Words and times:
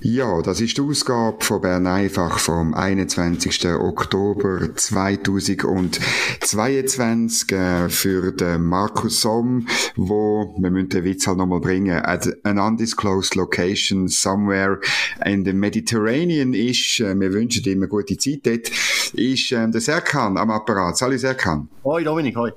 Ja, 0.00 0.42
das 0.42 0.60
ist 0.60 0.78
die 0.78 0.82
Ausgabe 0.82 1.44
von 1.44 1.60
Bern 1.60 1.88
einfach 1.88 2.38
vom 2.38 2.72
21. 2.72 3.66
Oktober 3.66 4.72
2022 4.76 7.50
äh, 7.50 7.88
für 7.88 8.30
den 8.30 8.62
Markus 8.62 9.22
Somm, 9.22 9.66
wo, 9.96 10.54
wir 10.56 10.70
müssen 10.70 10.90
den 10.90 11.02
Witz 11.02 11.26
halt 11.26 11.38
nochmal 11.38 11.60
bringen, 11.60 12.00
at 12.04 12.28
an 12.44 12.60
undisclosed 12.60 13.34
location 13.34 14.06
somewhere 14.06 14.78
in 15.24 15.44
the 15.44 15.52
Mediterranean 15.52 16.54
ist, 16.54 17.00
äh, 17.00 17.18
wir 17.18 17.32
wünschen 17.32 17.64
ihm 17.64 17.78
eine 17.78 17.88
gute 17.88 18.16
Zeit 18.16 18.46
dort, 18.46 18.70
ist 19.14 19.50
äh, 19.50 19.68
der 19.68 19.80
Serkan 19.80 20.38
am 20.38 20.52
Apparat. 20.52 20.96
Salut 20.96 21.18
Serkan. 21.18 21.68
Hoi 21.82 22.04
Dominik, 22.04 22.36
hoi. 22.36 22.52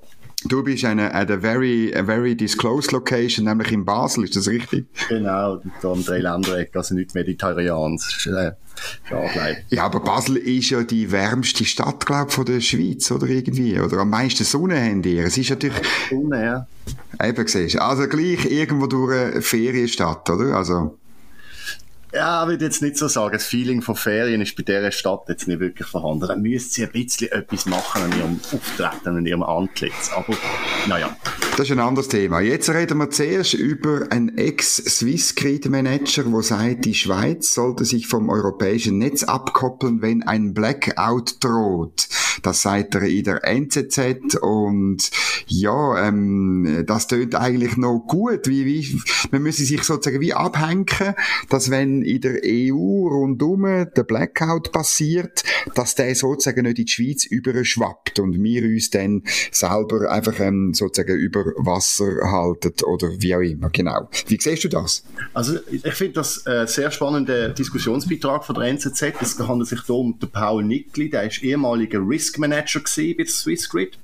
Du 0.45 0.63
bist 0.63 0.84
eine, 0.86 1.13
at 1.13 1.30
a 1.30 1.38
very, 1.38 1.94
a 1.95 2.04
very 2.04 2.36
disclosed 2.36 2.91
location, 2.91 3.45
nämlich 3.45 3.72
in 3.72 3.86
Basel, 3.86 4.23
ist 4.23 4.36
das 4.36 4.48
richtig? 4.48 4.88
Genau, 5.08 5.62
da 5.81 5.91
am 5.91 6.04
Dreiländereck, 6.04 6.76
also 6.76 6.95
nicht 6.95 7.14
Mediterrans. 7.14 8.27
Äh, 8.27 8.54
ja, 9.70 9.84
aber 9.84 10.00
Basel 10.00 10.38
ist 10.38 10.72
ja 10.72 10.81
die 10.84 11.12
wärmste 11.12 11.66
Stadt, 11.66 12.05
glaube 12.05 12.30
ich, 12.30 12.36
von 12.36 12.45
der 12.45 12.62
Schweiz, 12.62 13.12
oder 13.12 13.27
irgendwie? 13.27 13.80
Oder 13.80 14.00
am 14.00 14.09
meisten 14.09 14.44
Sonne 14.44 14.81
haben 14.81 15.02
die. 15.04 15.20
Es 15.20 15.38
ist 15.38 15.52
natürlich... 15.52 15.76
Sonne, 16.09 16.44
ja. 16.44 16.67
Eben, 17.23 17.48
siehst 17.48 17.80
Also 17.80 18.08
gleich 18.08 18.45
irgendwo 18.45 18.88
durch 18.88 19.16
eine 19.16 19.42
Ferienstadt, 19.42 20.28
oder? 20.30 20.55
Also... 20.55 20.98
Ja, 22.13 22.44
ich 22.44 22.49
würde 22.49 22.66
jetzt 22.66 22.81
nicht 22.81 22.97
so 22.97 23.08
sagen. 23.08 23.33
Das 23.33 23.45
Feeling 23.45 23.81
von 23.81 23.95
Ferien 23.95 24.41
ist 24.41 24.55
bei 24.58 24.63
dieser 24.63 24.91
Stadt 24.91 25.30
jetzt 25.30 25.47
nicht 25.47 25.61
wirklich 25.61 25.88
vorhanden. 25.88 26.27
Dann 26.27 26.41
müsste 26.41 26.73
sie 26.73 26.83
ein 26.83 26.91
bisschen 26.91 27.31
etwas 27.31 27.66
machen 27.66 28.03
an 28.03 28.11
ihrem 28.17 28.39
Auftreten, 28.52 29.17
an 29.17 29.25
ihrem 29.25 29.44
Antlitz. 29.44 30.11
Aber, 30.13 30.36
naja. 30.89 31.16
Das 31.55 31.67
ist 31.67 31.71
ein 31.71 31.80
anderes 31.80 32.09
Thema. 32.09 32.41
Jetzt 32.41 32.69
reden 32.69 32.97
wir 32.97 33.09
zuerst 33.09 33.53
über 33.53 34.08
einen 34.09 34.38
Ex-Swissgrid-Manager, 34.38 36.23
der 36.23 36.41
sagt, 36.41 36.86
die 36.86 36.95
Schweiz 36.95 37.53
sollte 37.53 37.86
sich 37.86 38.08
vom 38.08 38.30
europäischen 38.30 38.97
Netz 38.97 39.23
abkoppeln, 39.23 40.02
wenn 40.02 40.23
ein 40.23 40.53
Blackout 40.53 41.41
droht. 41.41 42.09
Das 42.41 42.61
sagt 42.61 42.95
er 42.95 43.03
in 43.03 43.23
der 43.23 43.43
NZZ 43.45 44.36
und 44.41 45.11
ja, 45.52 46.07
ähm, 46.07 46.83
das 46.88 47.07
tönt 47.07 47.35
eigentlich 47.35 47.75
noch 47.75 48.05
gut. 48.07 48.47
Wie, 48.47 48.66
wie, 48.66 49.02
man 49.31 49.44
müsse 49.44 49.63
sich 49.63 49.83
sozusagen 49.83 50.21
wie 50.21 50.33
abhängen, 50.33 50.85
dass 51.49 51.69
wenn 51.69 52.02
in 52.03 52.21
der 52.21 52.41
EU 52.45 53.08
rundum 53.08 53.63
der 53.63 54.03
Blackout 54.03 54.71
passiert, 54.71 55.43
dass 55.75 55.95
der 55.95 56.16
sozusagen 56.16 56.63
nicht 56.63 56.80
in 56.80 56.85
die 56.85 56.91
Schweiz 56.91 57.25
überschwappt 57.25 58.19
und 58.19 58.41
wir 58.41 58.63
uns 58.63 58.89
dann 58.89 59.23
selber 59.52 60.09
einfach 60.09 60.39
ähm, 60.39 60.73
sozusagen 60.73 61.17
über 61.17 61.43
Wasser 61.58 62.31
halten 62.31 62.73
oder 62.86 63.09
wie 63.19 63.36
auch 63.36 63.41
immer. 63.41 63.69
Genau. 63.69 64.09
Wie 64.27 64.39
siehst 64.39 64.63
du 64.63 64.69
das? 64.69 65.03
Also 65.33 65.59
ich 65.69 65.93
finde 65.93 66.13
das 66.13 66.45
ein 66.45 66.67
sehr 66.67 66.91
spannender 66.91 67.49
Diskussionsbeitrag 67.49 68.45
von 68.45 68.55
der 68.55 68.65
NZZ. 68.65 69.02
Es 69.21 69.39
handelt 69.39 69.69
sich 69.69 69.81
hier 69.86 69.95
um 69.95 70.17
den 70.17 70.30
Paul 70.30 70.63
Nickli, 70.63 71.09
der 71.09 71.23
ist 71.23 71.43
ehemaliger 71.43 71.99
Risk 71.99 72.39
Manager 72.39 72.80
bei 72.80 73.15
der 73.17 73.27
Swissgrid. 73.27 73.97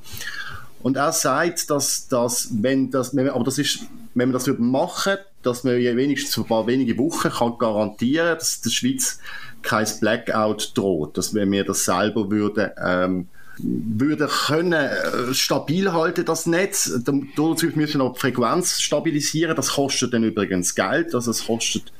Und 0.83 0.97
er 0.97 1.11
sagt, 1.11 1.69
dass, 1.69 2.07
dass 2.07 2.49
wenn 2.61 2.91
das, 2.91 3.17
aber 3.17 3.43
das 3.43 3.57
ist, 3.57 3.85
wenn 4.13 4.29
man 4.29 4.33
das 4.33 4.47
machen 4.57 5.13
würde, 5.13 5.25
dass 5.43 5.63
man 5.63 5.75
wenigstens 5.75 6.37
ein 6.37 6.45
paar 6.45 6.67
wenige 6.67 6.97
Wochen 6.97 7.29
kann 7.29 7.57
garantieren, 7.57 8.37
dass 8.37 8.61
der 8.61 8.69
Schweiz 8.69 9.19
kein 9.61 9.87
Blackout 9.99 10.71
droht, 10.75 11.17
dass 11.17 11.33
wenn 11.33 11.51
wir 11.51 11.63
das 11.63 11.85
selber 11.85 12.29
würden, 12.29 12.69
ähm, 12.83 13.27
würde 13.59 14.27
können 14.27 14.73
äh, 14.73 15.33
stabil 15.33 15.91
halten 15.91 16.25
das 16.25 16.45
Netz. 16.45 16.91
Dazu 17.03 17.65
müssen 17.73 17.99
wir 17.99 18.05
noch 18.05 18.13
die 18.13 18.19
Frequenz 18.19 18.79
stabilisieren. 18.79 19.55
Das 19.55 19.69
kostet 19.69 20.13
dann 20.13 20.23
übrigens 20.23 20.75
Geld. 20.75 21.15
Also 21.15 21.31
es 21.31 21.45
kostet 21.45 21.91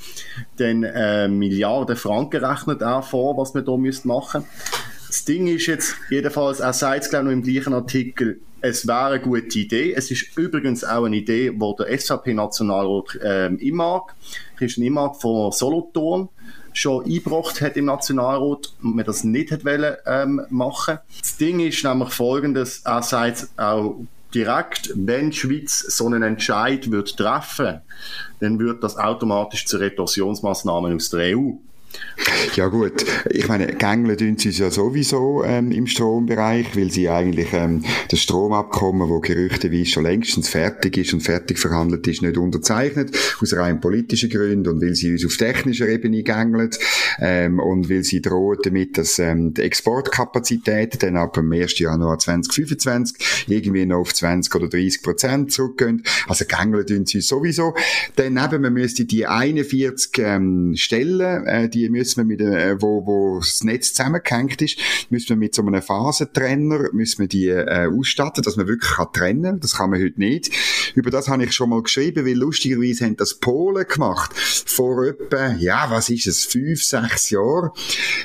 dann 0.58 0.84
äh, 0.84 1.28
Milliarden 1.28 1.96
Franken 1.96 2.44
rechnet 2.44 2.84
auch 2.84 3.04
vor, 3.04 3.38
was 3.38 3.56
wir 3.56 3.64
da 3.64 3.76
müssen 3.76 4.08
machen. 4.08 4.46
Das 5.08 5.26
Ding 5.26 5.48
ist 5.48 5.66
jetzt 5.66 5.96
jedenfalls, 6.10 6.60
er 6.60 6.74
sagt 6.74 7.06
es 7.06 7.10
glaube 7.10 7.30
ich 7.30 7.36
noch 7.36 7.44
im 7.48 7.54
gleichen 7.54 7.74
Artikel, 7.74 8.40
es 8.62 8.88
wäre 8.88 9.06
eine 9.06 9.20
gute 9.20 9.60
Idee. 9.60 9.94
Es 9.94 10.12
ist 10.12 10.38
übrigens 10.38 10.84
auch 10.84 11.06
eine 11.06 11.18
Idee, 11.18 11.54
wo 11.56 11.74
der 11.74 11.98
SVP-Nationalrat 11.98 13.20
ähm, 13.24 13.60
Imag, 13.60 14.14
Christian 14.58 14.88
Imag 14.88 15.16
von 15.16 15.52
Solothurn, 15.52 16.30
schon 16.74 17.06
eingebracht 17.06 17.60
hat 17.62 17.76
im 17.76 17.86
Nationalrat 17.86 18.74
und 18.84 18.96
man 18.96 19.06
das 19.06 19.24
nicht 19.24 19.52
hat 19.52 19.66
wollen, 19.66 19.96
ähm, 20.06 20.42
machen. 20.50 21.00
Das 21.20 21.38
Ding 21.38 21.60
ist 21.60 21.84
nämlich 21.84 22.10
folgendes, 22.10 22.82
er 22.86 23.02
sagt 23.02 23.48
auch 23.58 23.96
direkt, 24.34 24.92
wenn 24.96 25.32
die 25.32 25.38
Schweiz 25.38 25.80
so 25.80 26.06
einen 26.06 26.22
Entscheid 26.22 26.92
wird 26.92 27.18
treffen, 27.18 27.82
dann 28.40 28.60
wird 28.60 28.84
das 28.84 28.98
automatisch 28.98 29.66
zu 29.66 29.78
Retorsionsmaßnahmen 29.78 30.96
aus 30.96 31.10
der 31.10 31.36
EU. 31.38 31.54
Ja 32.56 32.68
gut, 32.68 33.06
ich 33.30 33.48
meine, 33.48 33.68
gängeln 33.68 34.18
tun 34.18 34.38
sie 34.38 34.50
ja 34.50 34.72
sowieso 34.72 35.44
ähm, 35.46 35.72
im 35.72 35.86
Strombereich, 35.86 36.76
weil 36.76 36.92
sie 36.92 37.08
eigentlich 37.08 37.54
ähm, 37.54 37.84
das 38.10 38.22
Stromabkommen, 38.22 39.10
wo 39.10 39.20
gerüchteweise 39.20 39.86
schon 39.86 40.04
längstens 40.04 40.50
fertig 40.50 40.98
ist 40.98 41.14
und 41.14 41.22
fertig 41.22 41.60
verhandelt 41.60 42.08
ist, 42.08 42.24
nicht 42.24 42.38
unterzeichnet, 42.38 43.16
aus 43.40 43.56
rein 43.56 43.80
politischen 43.80 44.30
Gründen 44.30 44.68
und 44.68 44.82
weil 44.82 44.96
sie 44.96 45.12
uns 45.12 45.26
auf 45.26 45.38
technischer 45.38 45.88
Ebene 45.88 46.24
gängeln 46.24 46.72
ähm, 47.20 47.60
und 47.60 47.90
weil 47.90 48.04
sie 48.04 48.22
drohen 48.22 48.58
damit, 48.64 48.98
dass 48.98 49.20
ähm, 49.20 49.54
die 49.54 49.62
Exportkapazitäten 49.62 51.00
dann 51.00 51.18
ab 51.18 51.34
dem 51.34 51.52
1. 51.52 51.78
Januar 51.78 52.18
2025 52.18 53.46
irgendwie 53.48 53.86
noch 53.86 54.00
auf 54.00 54.14
20 54.14 54.56
oder 54.56 54.68
30 54.68 55.04
Prozent 55.04 55.52
zurückgehen. 55.52 56.02
Also 56.28 56.46
gängeln 56.46 56.88
tun 56.88 57.06
sie 57.06 57.22
sowieso. 57.22 57.76
Dann 58.16 58.38
eben, 58.38 58.64
man 58.64 58.74
müsste 58.74 59.06
die 59.06 59.28
41 59.28 60.12
ähm, 60.18 60.74
Stellen, 60.76 61.46
äh, 61.46 61.70
die 61.70 61.77
müssen 61.90 62.18
wir 62.18 62.26
mit, 62.26 62.42
äh, 62.42 62.82
wo, 62.82 63.06
wo 63.06 63.40
das 63.40 63.64
Netz 63.64 63.94
zusammengehängt 63.94 64.62
ist, 64.62 64.80
müssen 65.10 65.30
wir 65.30 65.36
mit 65.36 65.56
so 65.56 65.62
einem 65.62 65.82
Phasentrenner, 65.82 66.90
müssen 66.94 67.20
wir 67.20 67.28
die 67.28 67.48
äh, 67.48 67.88
ausstatten, 67.88 68.44
dass 68.44 68.58
man 68.58 68.68
wirklich 68.68 68.92
kann 68.92 69.08
trennen 69.14 69.60
Das 69.60 69.76
kann 69.76 69.90
man 69.90 70.02
heute 70.02 70.20
nicht. 70.20 70.52
Über 70.96 71.12
das 71.12 71.28
habe 71.28 71.44
ich 71.44 71.54
schon 71.54 71.70
mal 71.70 71.82
geschrieben, 71.82 72.26
weil 72.26 72.36
lustigerweise 72.36 73.06
haben 73.06 73.18
das 73.18 73.36
Polen 73.36 73.86
gemacht. 73.88 74.34
Vor 74.36 75.06
etwa, 75.06 75.54
ja, 75.54 75.88
was 75.90 76.10
ist 76.10 76.28
es, 76.28 76.46
fünf, 76.46 76.84
sechs 76.84 77.30
Jahren. 77.30 77.72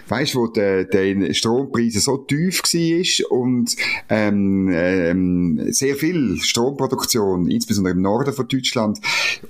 Weißt 0.08 0.34
du, 0.34 0.40
wo 0.40 0.46
der, 0.46 0.84
der 0.84 1.32
Strompreis 1.34 1.94
so 1.94 2.18
tief 2.18 2.62
war 2.62 3.30
und 3.38 3.76
ähm, 4.08 4.70
ähm, 4.72 5.72
sehr 5.72 5.96
viel 5.96 6.38
Stromproduktion, 6.40 7.50
insbesondere 7.50 7.94
im 7.94 8.02
Norden 8.02 8.32
von 8.32 8.48
Deutschland, 8.48 8.98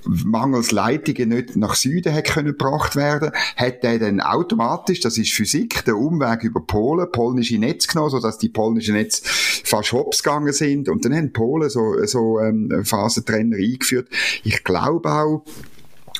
mangels 0.05 0.71
Leitungen 0.71 1.29
nicht 1.29 1.55
nach 1.55 1.75
Süden 1.75 2.13
hat 2.13 2.33
gebracht 2.33 2.95
werden, 2.95 3.31
hat 3.55 3.83
dann 3.99 4.21
automatisch, 4.21 4.99
das 4.99 5.17
ist 5.17 5.31
Physik, 5.31 5.85
den 5.85 5.95
Umweg 5.95 6.43
über 6.43 6.61
Polen, 6.61 7.11
polnische 7.11 7.57
Netz 7.57 7.87
genommen, 7.87 8.09
sodass 8.09 8.37
die 8.37 8.49
polnischen 8.49 8.95
Netze 8.95 9.23
fast 9.25 9.91
hops 9.91 10.23
gegangen 10.23 10.53
sind. 10.53 10.89
Und 10.89 11.05
dann 11.05 11.15
haben 11.15 11.33
Polen 11.33 11.69
so, 11.69 11.95
so 12.05 12.39
ähm, 12.39 12.83
Phasentrenner 12.83 13.57
eingeführt. 13.57 14.09
Ich 14.43 14.63
glaube 14.63 15.09
auch, 15.11 15.43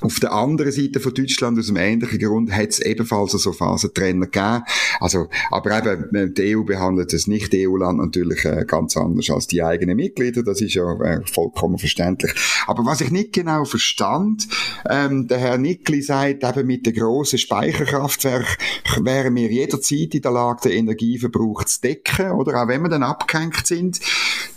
auf 0.03 0.19
der 0.19 0.34
anderen 0.34 0.72
Seite 0.72 1.00
von 1.00 1.14
Deutschland, 1.14 1.58
aus 1.58 1.69
einem 1.69 1.78
ähnlichen 1.78 2.19
Grund, 2.19 2.52
hat 2.52 2.69
es 2.69 2.80
ebenfalls 2.80 3.31
so 3.31 3.53
Phasentrenner 3.53 4.25
gegeben. 4.25 4.64
Also, 5.00 5.28
aber 5.50 5.78
eben, 5.78 6.34
die 6.34 6.56
EU 6.56 6.64
behandelt 6.64 7.14
das 7.14 7.28
Nicht-EU-Land 7.28 8.00
natürlich 8.00 8.46
äh, 8.46 8.66
ganz 8.68 8.97
anders 8.97 9.30
als 9.30 9.47
die 9.47 9.64
eigenen 9.64 9.96
Mitglieder. 9.96 10.44
Das 10.44 10.62
ist 10.62 10.74
ja 10.74 10.94
äh, 11.02 11.22
vollkommen 11.25 11.78
verständlich. 11.78 12.34
Aber 12.68 12.86
was 12.86 13.02
ich 13.02 13.12
nicht 13.12 13.34
genau 13.34 13.66
verstand, 13.66 14.47
ähm, 14.90 15.28
der 15.28 15.38
Herr 15.38 15.58
Nickli 15.58 16.02
sagt, 16.02 16.44
eben 16.44 16.67
mit 16.67 16.85
den 16.85 16.94
grossen 16.94 17.40
Speicherkraftwerken 17.40 18.58
wären 19.02 19.35
wir 19.35 19.49
jederzeit 19.49 20.14
in 20.14 20.22
der 20.22 20.32
Lage, 20.32 20.70
den 20.70 20.79
Energieverbrauch 20.79 21.64
zu 21.64 21.82
decken, 21.82 22.32
oder 22.32 22.61
auch 22.61 22.67
wenn 22.67 22.82
wir 22.82 22.90
dann 22.90 23.03
abgehängt 23.03 23.66
sind. 23.66 23.99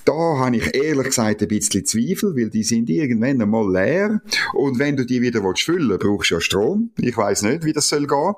Da 0.06 0.38
habe 0.38 0.56
ich 0.56 0.74
ehrlich 0.74 1.06
gesagt 1.06 1.42
ein 1.42 1.48
bisschen 1.48 1.84
Zweifel, 1.84 2.34
weil 2.36 2.48
die 2.48 2.62
sind 2.62 2.88
irgendwann 2.88 3.42
einmal 3.42 3.70
leer. 3.70 4.22
Und 4.54 4.78
wenn 4.78 4.96
du 4.96 5.04
die 5.04 5.20
wieder 5.20 5.36
wieder 5.40 5.54
füllen 5.56 5.88
willst, 5.88 6.00
brauchst 6.00 6.30
du 6.30 6.34
ja 6.36 6.40
Strom. 6.40 6.90
Ich 6.98 7.16
weiß 7.16 7.42
nicht, 7.42 7.64
wie 7.64 7.72
das 7.72 7.88
soll 7.88 8.06
gehen. 8.06 8.34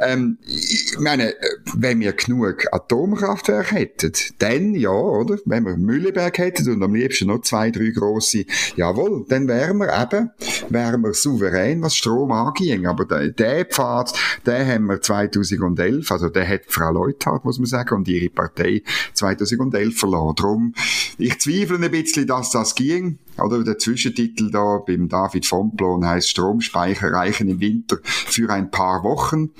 Ähm, 0.00 0.38
ich 0.46 0.96
meine, 0.98 1.34
wenn 1.74 2.00
wir 2.00 2.12
genug 2.12 2.64
Atomkraftwerke 2.72 3.74
hätten, 3.74 4.12
dann 4.38 4.74
ja, 4.74 4.90
oder? 4.90 5.38
Wenn 5.44 5.64
wir 5.64 5.76
Mühleberg 5.76 6.38
hätten 6.38 6.70
und 6.70 6.82
am 6.82 6.94
liebsten 6.94 7.28
noch 7.28 7.42
zwei, 7.42 7.70
drei 7.70 7.90
grosse, 7.90 8.44
jawohl, 8.76 9.24
dann 9.28 9.48
wären 9.48 9.78
wir 9.78 9.92
eben 9.92 10.30
wären 10.68 11.02
wir 11.02 11.14
souverän, 11.14 11.82
was 11.82 11.96
Strom 11.96 12.32
anging. 12.32 12.86
Aber 12.86 13.04
der, 13.04 13.28
der 13.28 13.64
Pfad, 13.66 14.12
den 14.46 14.66
haben 14.66 14.86
wir 14.86 15.00
2011, 15.00 16.10
also 16.10 16.28
der 16.28 16.48
hat 16.48 16.62
Frau 16.68 16.90
Leuthardt, 16.90 17.44
muss 17.44 17.58
man 17.58 17.66
sagen, 17.66 17.94
und 17.94 18.08
ihre 18.08 18.30
Partei 18.30 18.82
2011 19.14 19.98
verloren. 19.98 20.34
Darum, 20.36 20.74
ich 21.18 21.38
zweifle 21.40 21.76
ein 21.76 21.90
bisschen, 21.90 22.26
dass 22.26 22.50
das 22.50 22.74
ging. 22.74 23.18
Oder 23.38 23.62
der 23.64 23.78
Zwischentitel 23.78 24.50
da 24.50 24.78
beim 24.86 25.08
David 25.08 25.46
Fonplon 25.46 26.06
heißt 26.06 26.28
Stromspeicher 26.28 27.12
reichen 27.12 27.48
im 27.48 27.60
Winter 27.60 27.98
für 28.02 28.50
ein 28.50 28.70
paar 28.70 29.02
Wochen. 29.02 29.50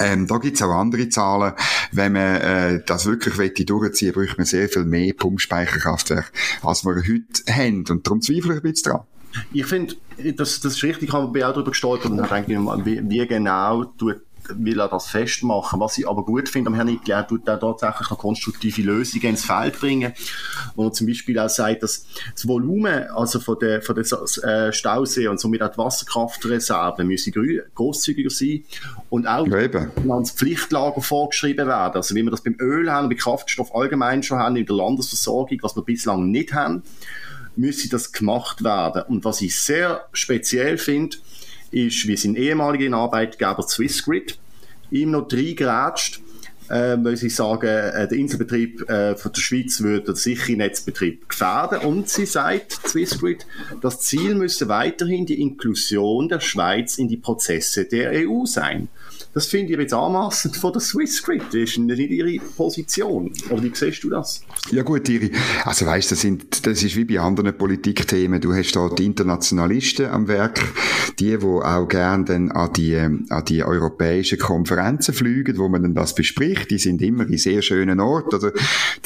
Ähm, 0.00 0.26
da 0.26 0.38
gibt's 0.38 0.62
auch 0.62 0.70
andere 0.70 1.08
Zahlen. 1.08 1.54
Wenn 1.92 2.12
man 2.12 2.36
äh, 2.36 2.82
das 2.84 3.06
wirklich 3.06 3.38
wette 3.38 3.64
durchziehen 3.64 4.12
bräuchte 4.12 4.36
man 4.36 4.46
sehr 4.46 4.68
viel 4.68 4.84
mehr 4.84 5.12
Pumpspeicherkraftwerke, 5.14 6.30
als 6.62 6.84
wir 6.84 6.96
heute 6.96 7.52
haben. 7.52 7.84
Und 7.88 8.06
darum 8.06 8.20
zweifle 8.20 8.54
ich 8.54 8.56
ein 8.58 8.62
bisschen 8.62 8.92
dran. 8.92 9.02
Ich 9.52 9.66
finde, 9.66 9.94
das, 10.36 10.60
das 10.60 10.74
ist 10.74 10.82
richtig, 10.82 11.12
haben 11.12 11.34
wir 11.34 11.48
auch 11.48 11.52
darüber 11.52 11.70
gestolpert 11.70 12.10
und 12.10 12.18
dann 12.18 12.28
denke 12.28 12.52
ich, 12.52 12.86
wie, 12.86 13.08
wie 13.08 13.26
genau 13.26 13.84
tut 13.84 14.20
will 14.48 14.80
er 14.80 14.88
das 14.88 15.06
festmachen. 15.06 15.80
Was 15.80 15.98
ich 15.98 16.08
aber 16.08 16.24
gut 16.24 16.48
finde 16.48 16.68
am 16.68 16.74
Herrn 16.74 16.88
Nickli, 16.88 17.12
er 17.12 17.26
tut 17.26 17.46
da 17.46 17.56
tatsächlich 17.56 18.10
noch 18.10 18.18
konstruktive 18.18 18.82
Lösungen 18.82 19.24
ins 19.24 19.44
Feld 19.44 19.78
bringen, 19.78 20.12
wo 20.74 20.86
er 20.86 20.92
zum 20.92 21.06
Beispiel 21.06 21.38
auch 21.38 21.48
sagt, 21.48 21.82
dass 21.82 22.06
das 22.32 22.46
Volumen 22.46 23.08
also 23.08 23.40
von 23.40 23.58
der, 23.60 23.82
von 23.82 23.94
der 23.94 24.04
äh, 24.44 24.72
Stausee 24.72 25.28
und 25.28 25.40
somit 25.40 25.62
auch 25.62 25.70
die 25.70 25.78
Wasserkraftreserven 25.78 27.06
müssen 27.06 27.32
großzügiger 27.74 28.30
sein 28.30 28.64
und 29.10 29.26
auch 29.26 29.46
ja, 29.46 30.22
Pflichtlager 30.24 31.00
vorgeschrieben 31.00 31.66
werden. 31.66 31.96
Also 31.96 32.14
wie 32.14 32.22
wir 32.22 32.30
das 32.30 32.42
beim 32.42 32.56
Öl 32.58 32.90
haben 32.90 33.08
bei 33.08 33.14
Kraftstoff 33.14 33.74
allgemein 33.74 34.22
schon 34.22 34.38
haben 34.38 34.56
in 34.56 34.66
der 34.66 34.76
Landesversorgung, 34.76 35.58
was 35.62 35.76
wir 35.76 35.82
bislang 35.82 36.30
nicht 36.30 36.52
haben, 36.52 36.82
müsse 37.56 37.88
das 37.88 38.12
gemacht 38.12 38.64
werden. 38.64 39.02
Und 39.08 39.24
was 39.24 39.40
ich 39.40 39.58
sehr 39.58 40.06
speziell 40.12 40.78
finde, 40.78 41.18
ist, 41.72 42.06
wie 42.06 42.16
sein 42.16 42.36
ehemaliger 42.36 42.96
Arbeitgeber 42.96 43.62
Swissgrid 43.62 44.38
ihm 44.90 45.10
noch 45.10 45.26
reingeratscht, 45.32 46.20
äh, 46.68 46.96
weil 47.02 47.16
sie 47.16 47.30
sagen, 47.30 47.66
äh, 47.66 48.06
der 48.06 48.18
Inselbetrieb 48.18 48.88
äh, 48.88 49.16
von 49.16 49.32
der 49.32 49.40
Schweiz 49.40 49.80
würde 49.80 50.06
den 50.06 50.14
sicheren 50.14 50.58
Netzbetrieb 50.58 51.28
gefährden. 51.28 51.80
Und 51.80 52.08
sie 52.08 52.26
sagt, 52.26 52.78
Swissgrid, 52.86 53.46
das 53.80 54.00
Ziel 54.00 54.34
müsse 54.34 54.68
weiterhin 54.68 55.26
die 55.26 55.40
Inklusion 55.40 56.28
der 56.28 56.40
Schweiz 56.40 56.98
in 56.98 57.08
die 57.08 57.16
Prozesse 57.16 57.84
der 57.86 58.28
EU 58.28 58.44
sein. 58.44 58.88
Das 59.34 59.46
finde 59.46 59.72
ich 59.72 59.78
jetzt 59.78 59.94
anmassend 59.94 60.56
von 60.56 60.72
der 60.74 60.82
Swissgrid. 60.82 61.42
Das 61.46 61.54
ist 61.54 61.78
nicht 61.78 61.98
ihre 61.98 62.38
Position. 62.54 63.32
Oder 63.48 63.62
wie 63.62 63.72
siehst 63.74 64.04
du 64.04 64.10
das? 64.10 64.42
Ja 64.70 64.82
gut, 64.82 65.08
Iri. 65.08 65.32
Also 65.64 65.86
weißt, 65.86 66.12
das 66.12 66.20
sind, 66.20 66.66
das 66.66 66.82
ist 66.82 66.96
wie 66.96 67.06
bei 67.06 67.18
anderen 67.18 67.56
Politikthemen. 67.56 68.42
Du 68.42 68.52
hast 68.52 68.72
da 68.72 68.90
die 68.90 69.06
Internationalisten 69.06 70.06
am 70.10 70.28
Werk, 70.28 70.60
die, 71.18 71.40
wo 71.40 71.62
auch 71.62 71.88
gern 71.88 72.26
dann 72.26 72.50
an 72.50 72.74
die, 72.74 72.96
an 72.96 73.44
die 73.48 73.64
europäischen 73.64 74.38
Konferenzen 74.38 75.14
fliegen, 75.14 75.56
wo 75.56 75.66
man 75.70 75.82
dann 75.82 75.94
das 75.94 76.14
bespricht. 76.14 76.70
Die 76.70 76.78
sind 76.78 77.00
immer 77.00 77.26
in 77.26 77.38
sehr 77.38 77.62
schönen 77.62 78.00
Orten. 78.00 78.34
Oder 78.34 78.52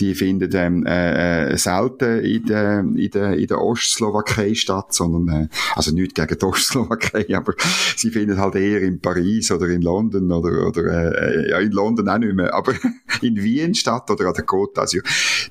die 0.01 0.17
finden 0.17 0.51
ähm, 0.55 0.85
äh, 0.87 1.53
äh, 1.53 1.57
selten 1.57 2.25
in 2.25 2.45
der, 2.47 2.81
in 2.81 3.11
der, 3.11 3.35
in 3.35 3.47
der 3.47 3.61
Ostslowakei 3.63 4.55
statt, 4.55 4.93
sondern 4.93 5.43
äh, 5.43 5.49
also 5.77 5.93
nicht 5.93 6.17
gegen 6.17 6.37
die 6.37 6.45
Ostslowakei, 6.45 7.27
aber 7.37 7.55
sie 7.97 8.11
finden 8.11 8.39
halt 8.39 8.57
eher 8.57 8.83
in 8.83 9.01
Paris 9.01 9.53
oder 9.53 9.69
in 9.69 9.83
London 9.83 10.16
London 10.21 10.33
oder, 10.33 10.67
oder 10.67 11.23
äh, 11.23 11.51
ja, 11.51 11.59
in 11.59 11.73
London 11.73 12.09
auch 12.09 12.19
nicht 12.19 12.35
mehr, 12.35 12.55
aber 12.55 12.75
in 13.23 13.37
Wien 13.37 13.75
statt 13.75 14.11
oder 14.11 14.29
an 14.29 14.35
der 14.35 14.47
Côte 14.47 14.75
d'Azur. 14.75 15.03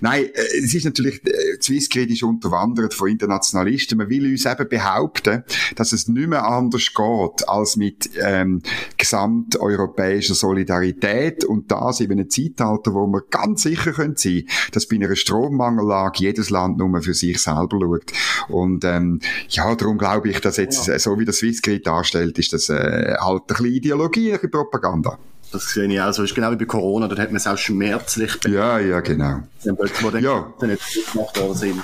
Nein, 0.01 0.25
äh, 0.25 0.57
es 0.63 0.73
ist 0.73 0.85
natürlich, 0.85 1.25
äh, 1.25 1.62
Swissgrid 1.62 2.09
ist 2.12 2.23
unterwandert 2.23 2.94
von 2.94 3.09
Internationalisten. 3.09 3.97
Man 3.97 4.09
will 4.09 4.29
uns 4.29 4.45
eben 4.45 4.67
behaupten, 4.67 5.44
dass 5.75 5.91
es 5.91 6.07
nicht 6.07 6.27
mehr 6.27 6.45
anders 6.45 6.91
geht 6.94 7.47
als 7.47 7.75
mit 7.77 8.09
ähm, 8.21 8.62
gesamteuropäischer 8.97 10.35
Solidarität 10.35 11.45
und 11.45 11.71
das 11.71 12.00
in 12.00 12.12
einem 12.12 12.29
Zeitalter, 12.29 12.94
wo 12.94 13.07
wir 13.07 13.23
ganz 13.29 13.63
sicher 13.63 13.91
können 13.91 14.15
sein, 14.15 14.44
dass 14.71 14.88
bei 14.88 14.95
einer 14.95 15.15
Strommangellage 15.15 16.23
jedes 16.23 16.50
Land 16.50 16.77
nur 16.77 17.01
für 17.01 17.13
sich 17.13 17.41
selber 17.41 17.79
schaut. 17.79 18.12
Und 18.50 18.83
ähm, 18.85 19.19
ja, 19.50 19.73
darum 19.75 19.97
glaube 19.97 20.29
ich, 20.29 20.39
dass 20.39 20.57
jetzt, 20.57 20.88
äh, 20.88 21.00
so 21.00 21.19
wie 21.19 21.25
das 21.25 21.38
Swissgrid 21.38 21.85
darstellt, 21.85 22.38
ist 22.39 22.53
das 22.53 22.69
äh, 22.69 23.15
halt 23.19 23.44
ein 23.44 23.47
bisschen 23.47 23.65
Ideologie, 23.65 24.33
ein 24.33 24.39
Propaganda. 24.56 25.18
Das 25.52 25.69
sehe 25.69 25.86
ich 25.86 26.02
auch 26.02 26.12
so. 26.12 26.24
Ist 26.24 26.36
genau 26.36 26.52
wie 26.52 26.56
bei 26.56 26.66
Corona, 26.66 27.07
dort 27.07 27.19
hat 27.19 27.30
man 27.30 27.38
es 27.38 27.48
auch 27.48 27.57
schmerzlich 27.57 28.38
Ja, 28.48 28.80
ja, 28.80 29.00
genau. 29.00 29.44
Wo 29.63 30.10
dann 30.10 30.24
ja. 30.24 30.54
nicht 30.62 31.12
gemacht 31.13 31.40
worden 31.40 31.56
sind. 31.56 31.81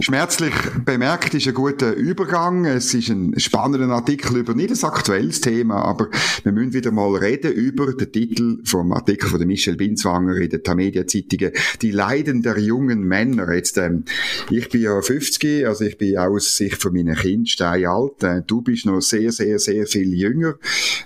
Schmerzlich 0.00 0.54
bemerkt 0.84 1.34
ist 1.34 1.48
ein 1.48 1.54
guter 1.54 1.92
Übergang. 1.92 2.64
Es 2.66 2.94
ist 2.94 3.08
ein 3.08 3.38
spannender 3.38 3.88
Artikel 3.88 4.36
über 4.36 4.54
nicht 4.54 4.70
ein 4.70 4.84
aktuelles 4.88 5.40
Thema, 5.40 5.82
aber 5.82 6.08
wir 6.44 6.52
müssen 6.52 6.72
wieder 6.72 6.92
mal 6.92 7.16
reden 7.16 7.52
über 7.52 7.92
den 7.92 8.12
Titel 8.12 8.58
vom 8.64 8.92
Artikel 8.92 9.28
von 9.28 9.44
Michelle 9.44 9.76
Binswanger 9.76 10.36
in 10.36 10.50
der 10.50 10.62
Tamedia 10.62 11.06
Zeitungen. 11.06 11.50
Die 11.82 11.90
Leiden 11.90 12.42
der 12.42 12.58
jungen 12.58 13.00
Männer. 13.00 13.52
Jetzt, 13.52 13.76
ähm, 13.78 14.04
ich 14.50 14.68
bin 14.68 14.82
ja 14.82 15.00
50, 15.00 15.66
also 15.66 15.84
ich 15.84 15.98
bin 15.98 16.16
aus 16.16 16.56
Sicht 16.56 16.80
von 16.80 16.92
meinen 16.92 17.16
Kindern 17.16 17.84
alt. 17.84 18.22
Äh, 18.22 18.42
du 18.46 18.62
bist 18.62 18.86
noch 18.86 19.00
sehr, 19.00 19.32
sehr, 19.32 19.58
sehr 19.58 19.86
viel 19.86 20.14
jünger. 20.14 20.54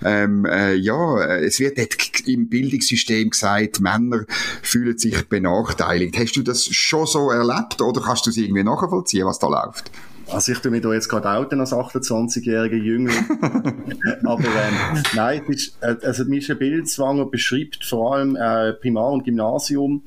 Ähm, 0.03 0.45
äh, 0.45 0.75
ja, 0.75 1.23
es 1.37 1.59
wird 1.59 1.79
im 2.27 2.47
Bildungssystem 2.47 3.31
gesagt, 3.31 3.79
Männer 3.79 4.25
fühlen 4.61 4.97
sich 4.97 5.27
benachteiligt. 5.27 6.17
Hast 6.17 6.33
du 6.33 6.43
das 6.43 6.67
schon 6.67 7.07
so 7.07 7.31
erlebt 7.31 7.81
oder 7.81 8.01
kannst 8.01 8.27
du 8.27 8.29
es 8.29 8.37
irgendwie 8.37 8.63
nachvollziehen, 8.83 9.25
was 9.25 9.39
da 9.39 9.47
läuft? 9.47 9.91
Also 10.31 10.51
ich 10.53 10.59
tue 10.59 10.71
mich 10.71 10.81
da 10.81 10.93
jetzt 10.93 11.09
gerade 11.09 11.29
outen 11.29 11.59
als 11.59 11.73
28-jähriger 11.73 12.81
Jüngling. 12.81 13.25
Aber 14.23 14.43
ähm, 14.43 15.03
nein, 15.15 15.41
es 15.49 15.55
ist, 15.55 15.77
äh, 15.81 15.95
also 16.01 16.25
Michel 16.25 16.55
Bildzwanger 16.55 17.25
beschreibt 17.25 17.83
vor 17.83 18.15
allem 18.15 18.35
äh, 18.35 18.73
Primar- 18.73 19.11
und 19.11 19.25
Gymnasium, 19.25 20.03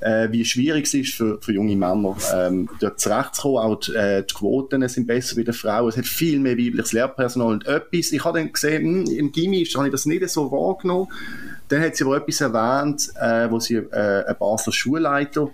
äh, 0.00 0.28
wie 0.32 0.44
schwierig 0.44 0.86
es 0.86 0.94
ist 0.94 1.14
für, 1.14 1.40
für 1.40 1.52
junge 1.52 1.76
Männer, 1.76 2.16
ähm, 2.34 2.68
dort 2.80 2.98
zurechtzukommen. 2.98 3.58
Auch 3.58 3.76
die, 3.76 3.94
äh, 3.94 4.24
die 4.24 4.34
Quoten 4.34 4.88
sind 4.88 5.06
besser 5.06 5.36
wie 5.36 5.44
der 5.44 5.54
Frauen. 5.54 5.88
Es 5.88 5.96
hat 5.96 6.06
viel 6.06 6.40
mehr 6.40 6.58
weibliches 6.58 6.92
Lehrpersonal 6.92 7.52
und 7.52 7.66
etwas. 7.66 8.10
Ich 8.10 8.24
habe 8.24 8.40
dann 8.40 8.52
gesehen, 8.52 9.04
mh, 9.04 9.12
im 9.12 9.30
Gimmi 9.30 9.64
habe 9.64 9.86
ich 9.86 9.92
das 9.92 10.06
nicht 10.06 10.28
so 10.28 10.50
wahrgenommen. 10.50 11.06
Dann 11.72 11.80
hat 11.80 11.96
sie 11.96 12.04
aber 12.04 12.18
etwas 12.18 12.42
erwähnt, 12.42 13.10
äh, 13.18 13.50
wo 13.50 13.58
sie 13.58 13.76
äh, 13.76 14.26
einen 14.26 14.36
Basler 14.38 14.74
Schulleiter 14.74 15.48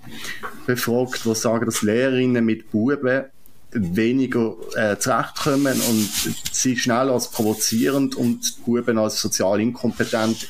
befragt, 0.66 1.24
wo 1.24 1.32
sagen, 1.32 1.64
dass 1.64 1.82
Lehrerinnen 1.82 2.44
mit 2.44 2.72
Buben 2.72 3.26
weniger 3.70 4.56
äh, 4.74 4.96
zurechtkommen 4.98 5.80
und 5.88 6.08
sie 6.50 6.76
schnell 6.76 7.08
als 7.10 7.30
provozierend 7.30 8.16
und 8.16 8.64
Buben 8.64 8.98
als 8.98 9.20
sozial 9.20 9.60
inkompetent 9.60 10.48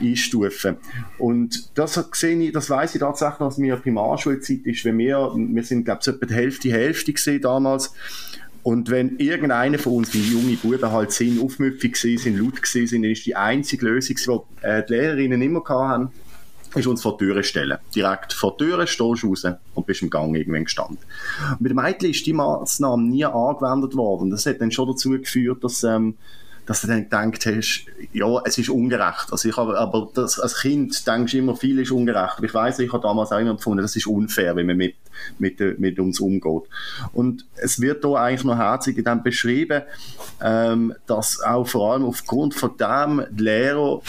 einstufen. 0.00 0.76
Und 1.18 1.76
das 1.76 2.00
sehe 2.12 2.38
ich, 2.40 2.52
das 2.52 2.70
weiß 2.70 2.94
ich 2.94 3.00
tatsächlich 3.00 3.40
aus 3.40 3.58
meiner 3.58 3.78
Primarschulzeit 3.78 4.60
ist, 4.66 4.84
wenn 4.84 4.98
wir, 4.98 5.32
wir 5.34 5.64
sind 5.64 5.84
glaube 5.84 6.00
ich 6.00 6.08
etwa 6.08 6.26
die 6.26 6.34
Hälfte, 6.34 6.70
Hälfte 6.70 7.12
gesehen 7.12 7.42
damals, 7.42 7.92
und 8.62 8.90
wenn 8.90 9.18
irgendeiner 9.18 9.78
von 9.78 9.94
uns, 9.94 10.12
wie 10.14 10.20
junge 10.20 10.56
Buben 10.56 10.90
halt 10.90 11.12
sind, 11.12 11.40
aufmüpfig 11.40 11.96
sind, 11.96 12.38
laut 12.38 12.66
sind, 12.66 12.92
dann 12.92 13.04
ist 13.04 13.26
die 13.26 13.36
einzige 13.36 13.86
Lösung, 13.86 14.16
die 14.16 14.66
äh, 14.66 14.84
die 14.86 14.92
Lehrerinnen 14.92 15.40
immer 15.40 15.62
hatten, 15.64 16.10
ist 16.74 16.86
uns 16.86 17.02
vor 17.02 17.16
die 17.16 17.24
Türe 17.24 17.42
stellen. 17.44 17.78
Direkt 17.94 18.32
vor 18.32 18.56
die 18.58 18.64
Türe 18.64 18.86
stehst 18.86 19.22
du 19.22 19.28
raus 19.28 19.46
und 19.74 19.86
bist 19.86 20.02
im 20.02 20.10
Gang 20.10 20.36
irgendwann 20.36 20.64
gestanden. 20.64 20.98
Mit 21.58 21.70
dem 21.70 21.76
Mädchen 21.76 22.10
ist 22.10 22.26
die 22.26 22.32
Maßnahme 22.32 23.02
nie 23.04 23.24
angewendet 23.24 23.96
worden. 23.96 24.30
Das 24.30 24.46
hat 24.46 24.60
dann 24.60 24.70
schon 24.70 24.88
dazu 24.88 25.10
geführt, 25.10 25.64
dass, 25.64 25.82
ähm, 25.84 26.16
dass 26.68 26.82
du 26.82 26.86
dann 26.86 27.04
gedacht 27.04 27.46
hast, 27.46 27.86
ja, 28.12 28.42
es 28.44 28.58
ist 28.58 28.68
ungerecht. 28.68 29.32
Also 29.32 29.48
ich 29.48 29.56
habe, 29.56 29.78
aber 29.78 30.10
das, 30.12 30.38
als 30.38 30.60
Kind 30.60 31.06
denkst 31.06 31.32
du 31.32 31.38
immer, 31.38 31.56
viel 31.56 31.78
ist 31.78 31.90
ungerecht. 31.90 32.34
Aber 32.36 32.44
ich 32.44 32.52
weiß, 32.52 32.78
ich 32.80 32.92
habe 32.92 33.02
damals 33.02 33.32
auch 33.32 33.38
immer 33.38 33.52
empfunden, 33.52 33.80
das 33.80 33.96
ist 33.96 34.06
unfair, 34.06 34.54
wenn 34.54 34.66
man 34.66 34.76
mit 34.76 34.94
mit, 35.38 35.60
mit 35.78 35.98
uns 35.98 36.20
umgeht. 36.20 36.62
Und 37.12 37.44
es 37.56 37.80
wird 37.80 38.04
da 38.04 38.14
eigentlich 38.14 38.44
noch 38.44 38.56
herzig 38.56 39.02
dann 39.04 39.22
beschrieben, 39.22 39.82
ähm, 40.42 40.94
dass 41.06 41.40
auch 41.40 41.66
vor 41.66 41.92
allem 41.92 42.04
aufgrund 42.04 42.54
von 42.54 42.76
dem 42.76 43.24
Lehrer, 43.36 44.00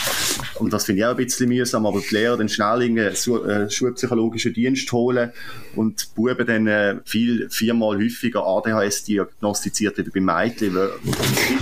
und 0.55 0.73
das 0.73 0.85
finde 0.85 1.01
ich 1.01 1.05
auch 1.05 1.11
ein 1.11 1.17
bisschen 1.17 1.49
mühsam, 1.49 1.85
aber 1.85 1.99
die 2.01 2.13
Lehrer 2.13 2.37
dann 2.37 2.49
schnell 2.49 2.81
einen 2.81 2.97
äh, 2.97 3.69
schulpsychologischen 3.69 4.53
Dienst 4.53 4.91
holen 4.91 5.31
und 5.75 6.01
die 6.01 6.15
Buben 6.15 6.45
dann 6.45 6.67
äh, 6.67 6.97
viel, 7.05 7.49
viermal 7.49 7.97
häufiger 7.97 8.45
ADHS 8.45 9.03
diagnostiziert 9.03 9.97
wie 9.97 10.19
bei 10.19 10.21
Mädchen. 10.21 10.77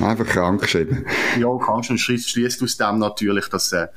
Einfach 0.02 0.26
krank 0.26 0.62
geschrieben. 0.62 1.06
Ja, 1.40 1.56
krank 1.58 1.90
und 1.90 2.00
schließt 2.00 2.64
aus 2.64 2.78
dem 2.78 3.00
natürlich, 3.00 3.48
dass 3.48 3.72
äh, 3.72 3.88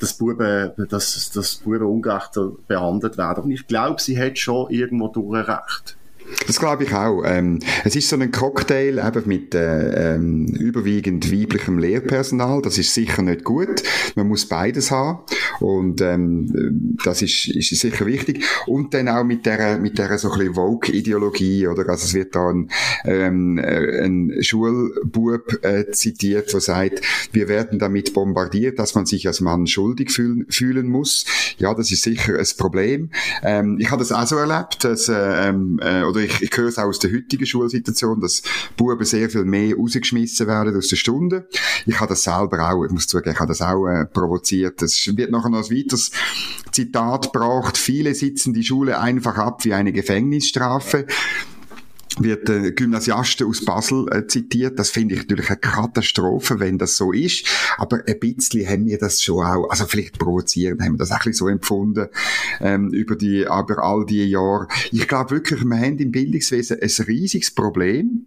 dass 0.00 0.14
Buben, 0.14 0.72
dass, 0.88 1.30
dass 1.30 1.56
Buben 1.56 1.82
ungerechter 1.82 2.52
behandelt 2.66 3.18
werden. 3.18 3.44
Und 3.44 3.50
ich 3.50 3.66
glaube, 3.66 4.00
sie 4.00 4.18
hat 4.18 4.38
schon 4.38 4.70
irgendwo 4.70 5.08
durch 5.08 5.46
recht. 5.46 5.96
Das 6.46 6.58
glaube 6.58 6.84
ich 6.84 6.94
auch. 6.94 7.22
Ähm, 7.24 7.60
es 7.84 7.96
ist 7.96 8.08
so 8.08 8.16
ein 8.16 8.30
Cocktail 8.30 8.98
eben 8.98 9.22
mit 9.26 9.54
äh, 9.54 10.14
ähm, 10.14 10.46
überwiegend 10.46 11.30
weiblichem 11.32 11.78
Lehrpersonal. 11.78 12.62
Das 12.62 12.78
ist 12.78 12.94
sicher 12.94 13.22
nicht 13.22 13.44
gut. 13.44 13.82
Man 14.14 14.28
muss 14.28 14.46
beides 14.46 14.90
haben. 14.90 15.20
Und 15.60 16.00
ähm, 16.00 16.96
das 17.04 17.22
ist, 17.22 17.48
ist 17.48 17.70
sicher 17.70 18.06
wichtig. 18.06 18.44
Und 18.66 18.94
dann 18.94 19.08
auch 19.08 19.24
mit 19.24 19.46
der, 19.46 19.78
mit 19.78 19.98
der 19.98 20.18
so 20.18 20.30
ein 20.30 20.38
bisschen 20.38 20.54
Vogue-Ideologie, 20.54 21.66
oder? 21.66 21.88
Also 21.88 22.04
es 22.04 22.14
wird 22.14 22.34
da 22.34 22.48
ein, 22.48 22.70
ähm, 23.04 23.58
äh, 23.58 24.04
ein 24.04 24.42
Schulbub 24.42 25.64
äh, 25.64 25.90
zitiert, 25.92 26.52
der 26.52 26.60
sagt, 26.60 27.02
wir 27.32 27.48
werden 27.48 27.78
damit 27.78 28.14
bombardiert, 28.14 28.78
dass 28.78 28.94
man 28.94 29.06
sich 29.06 29.26
als 29.26 29.40
Mann 29.40 29.66
schuldig 29.66 30.10
fühlen, 30.10 30.46
fühlen 30.48 30.88
muss. 30.88 31.24
Ja, 31.58 31.74
das 31.74 31.90
ist 31.92 32.02
sicher 32.02 32.38
ein 32.38 32.46
Problem. 32.56 33.10
Ähm, 33.42 33.78
ich 33.78 33.90
habe 33.90 34.00
das 34.00 34.12
auch 34.12 34.26
so 34.26 34.36
erlebt, 34.36 34.84
dass, 34.84 35.08
äh, 35.08 35.48
ähm, 35.48 35.80
äh, 35.82 36.02
oder 36.02 36.19
ich, 36.24 36.42
ich 36.42 36.56
höre 36.56 36.68
es 36.68 36.78
auch 36.78 36.84
aus 36.84 36.98
der 36.98 37.12
heutigen 37.12 37.46
Schulsituation, 37.46 38.20
dass 38.20 38.42
Buben 38.76 39.04
sehr 39.04 39.30
viel 39.30 39.44
mehr 39.44 39.76
rausgeschmissen 39.76 40.46
werden 40.46 40.76
aus 40.76 40.88
der 40.88 40.96
Stunde. 40.96 41.48
Ich 41.86 41.98
habe 41.98 42.10
das 42.10 42.22
selber 42.22 42.70
auch, 42.70 42.84
ich 42.84 42.90
muss 42.90 43.06
zugeben, 43.06 43.32
ich 43.32 43.40
habe 43.40 43.48
das 43.48 43.62
auch 43.62 43.86
äh, 43.86 44.06
provoziert. 44.06 44.82
Es 44.82 45.06
wird 45.16 45.30
nachher 45.30 45.50
noch 45.50 45.68
ein 45.70 45.76
weiteres 45.76 46.10
Zitat 46.72 47.32
gebracht. 47.32 47.76
Viele 47.76 48.14
sitzen 48.14 48.54
die 48.54 48.64
Schule 48.64 48.98
einfach 48.98 49.36
ab 49.36 49.64
wie 49.64 49.74
eine 49.74 49.92
Gefängnisstrafe 49.92 51.06
wird 52.18 52.48
der 52.48 52.72
Gymnasiasten 52.72 53.46
aus 53.46 53.64
Basel 53.64 54.06
äh, 54.10 54.26
zitiert. 54.26 54.78
Das 54.78 54.90
finde 54.90 55.14
ich 55.14 55.22
natürlich 55.22 55.48
eine 55.48 55.58
Katastrophe, 55.58 56.60
wenn 56.60 56.78
das 56.78 56.96
so 56.96 57.12
ist. 57.12 57.46
Aber 57.78 58.00
ein 58.06 58.18
bisschen 58.18 58.66
haben 58.66 58.86
wir 58.86 58.98
das 58.98 59.22
schon 59.22 59.44
auch, 59.44 59.68
also 59.70 59.86
vielleicht 59.86 60.18
provozieren, 60.18 60.82
haben 60.82 60.94
wir 60.94 60.98
das 60.98 61.12
auch 61.12 61.16
ein 61.16 61.30
bisschen 61.30 61.34
so 61.34 61.48
empfunden 61.48 62.08
ähm, 62.60 62.90
über 62.90 63.16
die, 63.16 63.46
aber 63.46 63.82
all 63.82 64.04
die 64.06 64.24
Jahre. 64.24 64.68
Ich 64.90 65.06
glaube 65.06 65.30
wirklich, 65.30 65.64
wir 65.64 65.76
haben 65.76 65.98
im 65.98 66.10
Bildungswesen 66.10 66.78
ein 66.80 67.04
riesiges 67.06 67.50
Problem, 67.52 68.26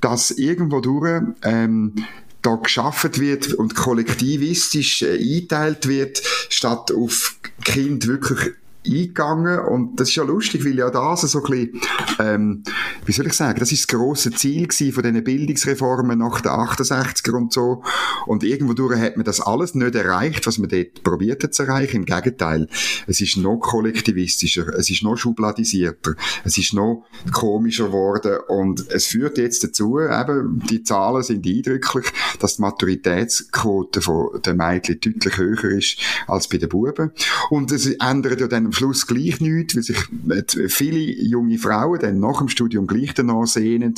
dass 0.00 0.30
irgendwo 0.30 0.80
durch 0.80 1.22
ähm, 1.42 1.94
da 2.42 2.56
geschaffen 2.56 3.16
wird 3.18 3.54
und 3.54 3.74
kollektivistisch 3.74 5.02
äh, 5.02 5.14
eingeteilt 5.14 5.88
wird, 5.88 6.22
statt 6.50 6.92
auf 6.92 7.36
Kind 7.64 8.06
wirklich 8.06 8.52
eingegangen. 8.86 9.58
Und 9.60 9.98
das 10.00 10.08
ist 10.10 10.16
ja 10.16 10.24
lustig, 10.24 10.64
weil 10.64 10.78
ja 10.78 10.90
das 10.90 11.22
so 11.22 11.42
ein 11.42 11.50
bisschen, 11.50 11.80
ähm, 12.18 12.62
wie 13.06 13.12
soll 13.12 13.26
ich 13.26 13.34
sagen, 13.34 13.58
das 13.60 13.72
ist 13.72 13.90
das 13.90 13.98
grosse 13.98 14.30
Ziel 14.30 14.68
von 14.92 15.02
diesen 15.02 15.24
Bildungsreformen 15.24 16.18
nach 16.18 16.40
den 16.40 16.52
68er 16.52 17.32
und 17.32 17.52
so. 17.52 17.82
Und 18.26 18.44
irgendwo 18.44 18.72
durch 18.72 18.98
hat 18.98 19.16
man 19.16 19.24
das 19.24 19.40
alles 19.40 19.74
nicht 19.74 19.94
erreicht, 19.94 20.46
was 20.46 20.58
man 20.58 20.68
dort 20.68 21.02
probiert 21.02 21.42
hat 21.42 21.54
zu 21.54 21.64
erreichen, 21.64 21.98
im 21.98 22.04
Gegenteil, 22.04 22.68
es 23.06 23.20
ist 23.20 23.36
noch 23.36 23.58
kollektivistischer, 23.58 24.68
es 24.74 24.90
ist 24.90 25.02
noch 25.02 25.16
schubladisierter, 25.16 26.14
es 26.44 26.58
ist 26.58 26.74
noch 26.74 27.04
komischer 27.32 27.86
geworden. 27.86 28.38
Und 28.48 28.88
es 28.90 29.06
führt 29.06 29.38
jetzt 29.38 29.64
dazu, 29.64 30.00
eben, 30.00 30.62
die 30.68 30.82
Zahlen 30.82 31.22
sind 31.22 31.46
eindrücklich, 31.46 32.06
dass 32.38 32.56
die 32.56 32.62
Maturitätsquote 32.62 34.00
den 34.44 34.56
Mädchen 34.56 35.00
deutlich 35.00 35.36
höher 35.36 35.64
ist 35.64 35.98
als 36.26 36.48
bei 36.48 36.58
den 36.58 36.68
Buben. 36.68 37.12
Und 37.50 37.72
es 37.72 37.86
ändert 37.86 38.40
ja 38.40 38.46
dann 38.46 38.72
Schluss 38.74 39.06
gleich 39.06 39.40
nichts, 39.40 39.76
weil 39.76 39.82
sich 39.82 40.72
viele 40.72 40.98
junge 40.98 41.58
Frauen 41.58 41.98
dann 42.00 42.20
nach 42.20 42.38
dem 42.38 42.48
Studium 42.48 42.86
gleich 42.86 43.14
danach 43.14 43.46
sehnen, 43.46 43.94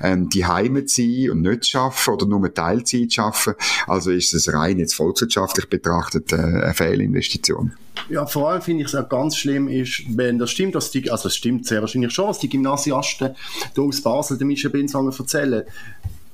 ähm, 0.00 0.28
die 0.28 0.46
Heime 0.46 0.84
zu 0.84 1.02
sein 1.02 1.30
und 1.30 1.42
nicht 1.42 1.64
zu 1.64 1.78
arbeiten 1.78 2.10
oder 2.10 2.26
nur 2.26 2.52
Teilzeit 2.52 3.10
zu 3.10 3.22
arbeiten. 3.22 3.54
Also 3.86 4.10
ist 4.10 4.32
es 4.34 4.52
rein 4.52 4.78
jetzt 4.78 4.94
volkswirtschaftlich 4.94 5.68
betrachtet 5.68 6.32
äh, 6.32 6.36
eine 6.36 6.74
Fehlinvestition. 6.74 7.72
Ja, 8.08 8.26
vor 8.26 8.50
allem 8.50 8.62
finde 8.62 8.82
ich 8.82 8.88
es 8.88 8.94
auch 8.94 9.08
ganz 9.08 9.36
schlimm, 9.36 9.68
ist, 9.68 10.02
wenn 10.08 10.38
das 10.38 10.50
stimmt, 10.50 10.74
dass 10.74 10.90
die, 10.90 11.10
also 11.10 11.28
es 11.28 11.36
stimmt 11.36 11.66
sehr 11.66 11.80
wahrscheinlich 11.80 12.12
schon, 12.12 12.28
was 12.28 12.38
die 12.38 12.48
Gymnasiasten 12.48 13.34
hier 13.74 13.84
aus 13.84 14.00
Basel, 14.00 14.38
der 14.38 14.46
Michel 14.46 14.70
Binswanger 14.70 15.12
erzählen, 15.16 15.64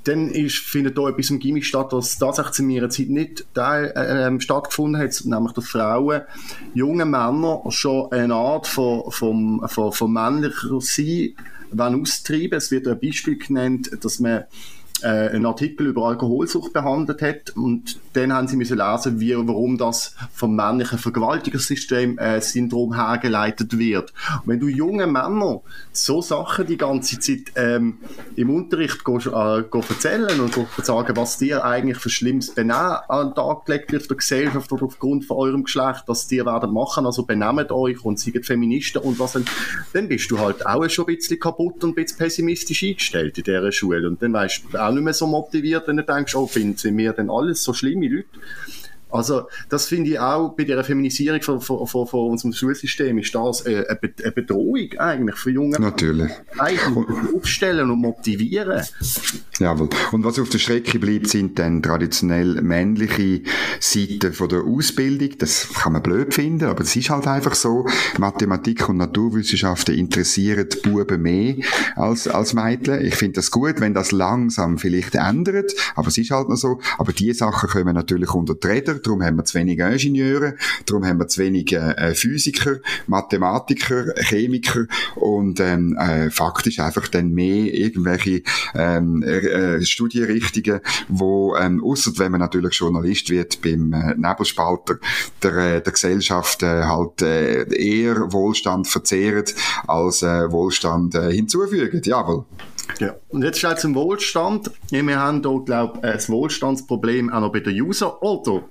dann 0.06 0.30
ist, 0.30 0.58
findet 0.58 0.96
da 0.96 1.08
etwas 1.08 1.30
im 1.30 1.38
Gimmick 1.38 1.64
statt, 1.64 1.88
was 1.90 2.18
tatsächlich 2.18 2.54
zu 2.54 2.62
meiner 2.62 2.88
Zeit 2.88 3.08
nicht 3.08 3.44
da, 3.54 3.82
äh, 3.82 4.40
stattgefunden 4.40 5.00
hat, 5.00 5.20
nämlich 5.25 5.52
dass 5.52 5.68
Frauen, 5.68 6.22
junge 6.75 7.04
Männer 7.04 7.62
schon 7.70 8.12
eine 8.12 8.34
Art 8.34 8.66
von, 8.66 9.10
von, 9.10 9.66
von, 9.68 9.92
von 9.92 10.12
männlicher 10.12 10.80
Sein 10.80 11.34
austreiben. 11.76 12.58
Es 12.58 12.70
wird 12.70 12.86
ein 12.86 13.00
Beispiel 13.00 13.36
genannt, 13.36 13.90
dass 14.00 14.20
man 14.20 14.44
äh, 15.02 15.06
einen 15.06 15.46
Artikel 15.46 15.86
über 15.88 16.06
Alkoholsucht 16.08 16.72
behandelt 16.72 17.22
hat. 17.22 17.50
Und 17.56 17.98
dann 18.14 18.32
haben 18.32 18.48
sie 18.48 18.56
müssen 18.56 18.78
lesen, 18.78 19.20
wie, 19.20 19.36
warum 19.36 19.78
das 19.78 20.14
vom 20.32 20.56
männlichen 20.56 20.98
Vergewaltigungssystem 20.98 22.18
äh, 22.18 22.40
Syndrom 22.40 22.94
hergeleitet 22.94 23.78
wird. 23.78 24.12
Und 24.42 24.48
wenn 24.48 24.60
du 24.60 24.68
junge 24.68 25.06
Männer 25.06 25.60
so 25.92 26.22
Sachen 26.22 26.66
die 26.66 26.76
ganze 26.76 27.18
Zeit 27.18 27.52
ähm, 27.56 27.98
im 28.36 28.50
Unterricht 28.50 29.04
gehst, 29.04 29.26
äh, 29.26 29.62
gehst 29.70 29.90
erzählen 29.90 30.40
und 30.40 30.54
gehst 30.54 30.86
sagen, 30.86 31.16
was 31.16 31.38
dir 31.38 31.64
eigentlich 31.64 31.98
für 31.98 32.10
schlimmes 32.10 32.54
Benehmen 32.54 32.76
an 33.08 33.28
den 33.28 33.34
Tag 33.34 33.66
gelegt 33.66 33.92
wird 33.92 34.08
der 34.08 34.16
Gesellschaft 34.16 34.72
oder 34.72 34.84
aufgrund 34.84 35.24
von 35.24 35.36
eurem 35.36 35.64
Geschlecht, 35.64 36.04
dass 36.06 36.26
die 36.26 36.44
werden 36.44 36.72
machen, 36.72 37.06
also 37.06 37.24
benehmt 37.24 37.70
euch 37.70 38.04
und 38.04 38.18
seid 38.18 38.44
Feministen 38.44 39.02
und 39.02 39.18
was 39.18 39.32
dann, 39.32 39.44
dann 39.92 40.08
bist 40.08 40.30
du 40.30 40.38
halt 40.38 40.66
auch 40.66 40.88
schon 40.88 41.06
ein 41.06 41.16
bisschen 41.16 41.38
kaputt 41.38 41.82
und 41.84 41.90
ein 41.90 41.94
bisschen 41.94 42.18
pessimistisch 42.18 42.82
eingestellt 42.82 43.38
in 43.38 43.44
dieser 43.44 43.72
Schule. 43.72 44.06
Und 44.08 44.22
dann 44.22 44.32
weißt 44.32 44.62
du 44.70 44.78
auch 44.86 44.92
nicht 44.92 45.02
mehr 45.02 45.12
so 45.12 45.26
motiviert, 45.26 45.88
wenn 45.88 45.96
du 45.96 46.04
denkst, 46.04 46.34
oh, 46.34 46.46
sind 46.46 46.82
wir 46.82 47.12
denn 47.12 47.30
alles 47.30 47.62
so 47.62 47.72
schlimme 47.72 48.08
Leute? 48.08 48.28
Also, 49.08 49.42
das 49.68 49.86
finde 49.86 50.10
ich 50.10 50.18
auch 50.18 50.50
bei 50.56 50.64
der 50.64 50.82
Feminisierung 50.82 51.40
von, 51.40 51.60
von, 51.60 51.86
von, 51.86 52.06
von 52.06 52.30
unserem 52.30 52.52
Schulsystem 52.52 53.16
ist 53.18 53.34
das 53.34 53.64
äh, 53.64 53.84
eine 53.88 54.32
Bedrohung 54.32 54.88
eigentlich 54.98 55.36
für 55.36 55.50
junge 55.50 55.78
Natürlich. 55.78 56.32
Eigentlich 56.58 57.06
aufstellen 57.34 57.90
und 57.90 58.00
motivieren. 58.00 58.82
Jawohl. 59.58 59.88
Und 60.12 60.25
was 60.25 60.38
auf 60.38 60.48
der 60.48 60.58
Strecke 60.58 60.98
bleibt, 60.98 61.28
sind 61.28 61.58
dann 61.58 61.82
traditionell 61.82 62.60
männliche 62.62 63.42
Seiten 63.80 64.32
von 64.32 64.48
der 64.48 64.64
Ausbildung. 64.64 65.30
Das 65.38 65.68
kann 65.72 65.92
man 65.92 66.02
blöd 66.02 66.34
finden, 66.34 66.64
aber 66.64 66.82
es 66.82 66.94
ist 66.96 67.10
halt 67.10 67.26
einfach 67.26 67.54
so. 67.54 67.86
Mathematik 68.18 68.88
und 68.88 68.98
Naturwissenschaften 68.98 69.94
interessieren 69.94 70.68
die 70.68 70.88
Buben 70.88 71.22
mehr 71.22 71.54
als, 71.94 72.26
als 72.28 72.54
Mädchen. 72.54 73.04
Ich 73.04 73.14
finde 73.14 73.34
das 73.34 73.50
gut, 73.50 73.80
wenn 73.80 73.94
das 73.94 74.12
langsam 74.12 74.78
vielleicht 74.78 75.14
ändert, 75.14 75.72
aber 75.94 76.08
es 76.08 76.18
ist 76.18 76.30
halt 76.32 76.48
noch 76.48 76.56
so. 76.56 76.80
Aber 76.98 77.12
die 77.12 77.32
Sachen 77.32 77.68
kommen 77.68 77.94
natürlich 77.94 78.34
unter 78.34 78.54
die 78.54 78.66
Räder 78.66 78.95
darum 79.02 79.22
haben 79.22 79.36
wir 79.36 79.44
zu 79.44 79.58
wenig 79.58 79.78
Ingenieure, 79.78 80.56
darum 80.86 81.04
haben 81.04 81.18
wir 81.18 81.28
zu 81.28 81.40
wenig 81.40 81.72
äh, 81.72 82.14
Physiker, 82.14 82.76
Mathematiker, 83.06 84.14
Chemiker 84.16 84.86
und 85.14 85.60
ähm, 85.60 85.96
äh, 85.96 86.30
faktisch 86.30 86.78
einfach 86.80 87.08
dann 87.08 87.32
mehr 87.32 87.72
irgendwelche 87.72 88.42
ähm, 88.74 89.22
äh, 89.22 89.82
Studienrichtungen, 89.82 90.80
wo 91.08 91.56
ähm, 91.56 91.82
außer 91.82 92.12
wenn 92.16 92.32
man 92.32 92.40
natürlich 92.40 92.74
Journalist 92.78 93.30
wird 93.30 93.62
beim 93.62 93.92
äh, 93.92 94.14
Nebelspalter 94.16 94.98
der, 95.42 95.56
äh, 95.56 95.82
der 95.82 95.92
Gesellschaft 95.92 96.62
äh, 96.62 96.84
halt 96.84 97.22
äh, 97.22 97.64
eher 97.74 98.32
Wohlstand 98.32 98.88
verzehrt 98.88 99.54
als 99.86 100.22
äh, 100.22 100.50
Wohlstand 100.50 101.14
äh, 101.14 101.32
hinzufügen. 101.32 102.00
Jawohl. 102.04 102.44
Ja. 103.00 103.14
Und 103.28 103.42
jetzt 103.42 103.58
schnell 103.58 103.76
zum 103.76 103.94
Wohlstand. 103.94 104.70
wir 104.90 105.18
haben 105.18 105.42
hier, 105.42 105.64
glaube 105.64 105.98
ich, 105.98 106.04
ein 106.04 106.28
Wohlstandsproblem 106.28 107.30
auch 107.30 107.40
noch 107.40 107.52
bei 107.52 107.60
der 107.60 107.72
User. 107.72 108.22
Oder 108.22 108.62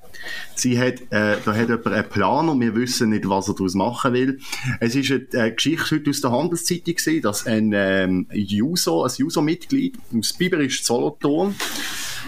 sie 0.56 0.80
hat, 0.80 1.02
äh, 1.12 1.38
da 1.44 1.54
hat 1.54 1.70
jemand 1.70 1.88
einen 1.88 2.10
Plan 2.10 2.50
und 2.50 2.60
wir 2.60 2.76
wissen 2.76 3.10
nicht, 3.10 3.28
was 3.30 3.48
er 3.48 3.56
daraus 3.56 3.76
machen 3.76 4.14
will. 4.14 4.40
Es 4.80 4.96
ist 4.96 5.12
eine, 5.12 5.54
Geschichte 5.54 5.96
heute 5.96 6.10
aus 6.10 6.22
der 6.22 6.32
Handelszeitung 6.32 6.96
gesehen, 6.96 7.22
dass 7.22 7.46
ein 7.46 7.72
ähm, 7.74 8.28
User, 8.34 9.06
ein 9.06 9.26
User-Mitglied 9.26 9.98
aus 10.18 10.34
Biberisch 10.34 10.84
Solothurn 10.84 11.56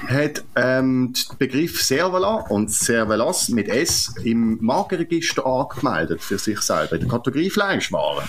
hat 0.06 0.44
ähm, 0.56 1.14
den 1.14 1.38
Begriff 1.38 1.82
Servala 1.82 2.46
und 2.50 2.72
Servalas 2.72 3.50
mit 3.50 3.68
S 3.68 4.14
im 4.24 4.58
Markenregister 4.62 5.46
angemeldet 5.46 6.22
für 6.22 6.38
sich 6.38 6.62
selber, 6.62 6.94
in 6.94 7.02
der 7.02 7.10
Kategorie 7.10 7.50
Fleischwaren. 7.50 8.28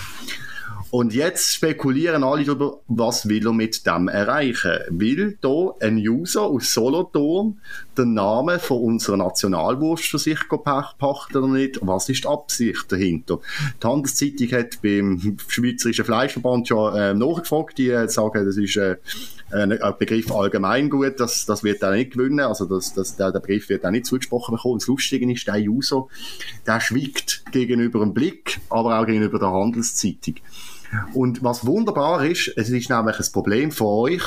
Und 0.91 1.13
jetzt 1.13 1.53
spekulieren 1.53 2.23
alle 2.23 2.43
darüber, 2.43 2.79
was 2.87 3.29
will 3.29 3.45
er 3.45 3.53
mit 3.53 3.85
dem 3.85 4.07
erreichen. 4.07 4.79
Will 4.89 5.37
da 5.39 5.75
ein 5.79 5.97
User 5.97 6.41
aus 6.41 6.73
Solothurn 6.73 7.59
den 7.95 8.15
Namen 8.15 8.59
von 8.59 8.81
unserer 8.81 9.17
Nationalwurst 9.17 10.05
für 10.05 10.17
sich 10.17 10.39
pachten 10.49 11.37
oder 11.37 11.47
nicht? 11.47 11.79
Was 11.83 12.09
ist 12.09 12.23
die 12.23 12.27
Absicht 12.27 12.91
dahinter? 12.91 13.39
Die 13.83 13.87
Handelszeitung 13.87 14.51
hat 14.51 14.81
beim 14.81 15.37
Schweizerischen 15.47 16.05
Fleischverband 16.05 16.67
schon 16.67 16.95
äh, 16.95 17.13
nachgefragt, 17.13 17.77
die 17.77 17.89
äh, 17.89 18.07
sagen, 18.07 18.45
das 18.45 18.57
ist 18.57 18.75
äh, 18.77 18.95
ein 19.51 19.79
Begriff 19.97 20.31
allgemeingut, 20.31 21.19
das, 21.19 21.45
das 21.45 21.63
wird 21.63 21.81
er 21.81 21.91
nicht 21.91 22.11
gewinnen, 22.11 22.41
also 22.41 22.65
das, 22.65 22.93
das, 22.93 23.15
der, 23.15 23.31
der 23.31 23.39
Begriff 23.39 23.69
wird 23.69 23.85
auch 23.85 23.91
nicht 23.91 24.05
zugesprochen 24.05 24.55
bekommen. 24.55 24.73
Und 24.73 24.81
das 24.81 24.87
Lustige 24.87 25.31
ist, 25.31 25.47
der 25.47 25.55
User, 25.55 26.07
der 26.67 26.79
schwiegt 26.79 27.43
gegenüber 27.51 27.99
dem 27.99 28.13
Blick, 28.13 28.59
aber 28.69 28.99
auch 28.99 29.05
gegenüber 29.05 29.39
der 29.39 29.51
Handelszeitung. 29.51 30.35
Und 31.13 31.43
was 31.43 31.65
wunderbar 31.65 32.25
ist, 32.25 32.51
es 32.55 32.69
ist 32.69 32.89
nämlich 32.89 33.19
ein 33.19 33.31
Problem 33.31 33.71
für 33.71 33.85
euch, 33.85 34.23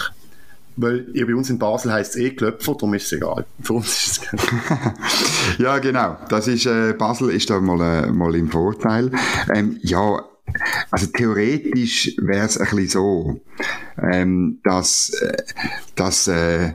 weil 0.77 1.07
ihr 1.13 1.27
bei 1.27 1.35
uns 1.35 1.51
in 1.51 1.59
Basel 1.59 1.93
heißt 1.93 2.17
es 2.17 2.21
eh 2.21 2.31
Klöpfer, 2.31 2.73
darum 2.75 2.95
ist 2.95 3.07
es 3.07 3.13
egal. 3.13 3.45
Für 3.61 3.75
uns 3.75 3.89
ist 3.89 4.29
es 4.33 5.59
Ja, 5.59 5.79
genau. 5.79 6.17
Das 6.29 6.49
ist, 6.49 6.67
äh, 6.67 6.95
Basel 6.95 7.31
ist 7.31 7.51
da 7.51 7.61
mal, 7.61 7.81
äh, 7.81 8.11
mal 8.11 8.35
im 8.35 8.51
Vorteil. 8.51 9.11
Ähm, 9.55 9.79
ja, 9.83 10.25
also 10.91 11.07
theoretisch 11.07 12.17
wäre 12.21 12.47
es 12.47 12.59
ein 12.59 12.65
bisschen 12.71 12.89
so, 12.89 13.41
ähm, 14.03 14.61
dass, 14.65 15.11
äh, 15.21 15.37
dass 15.95 16.29
äh, 16.29 16.73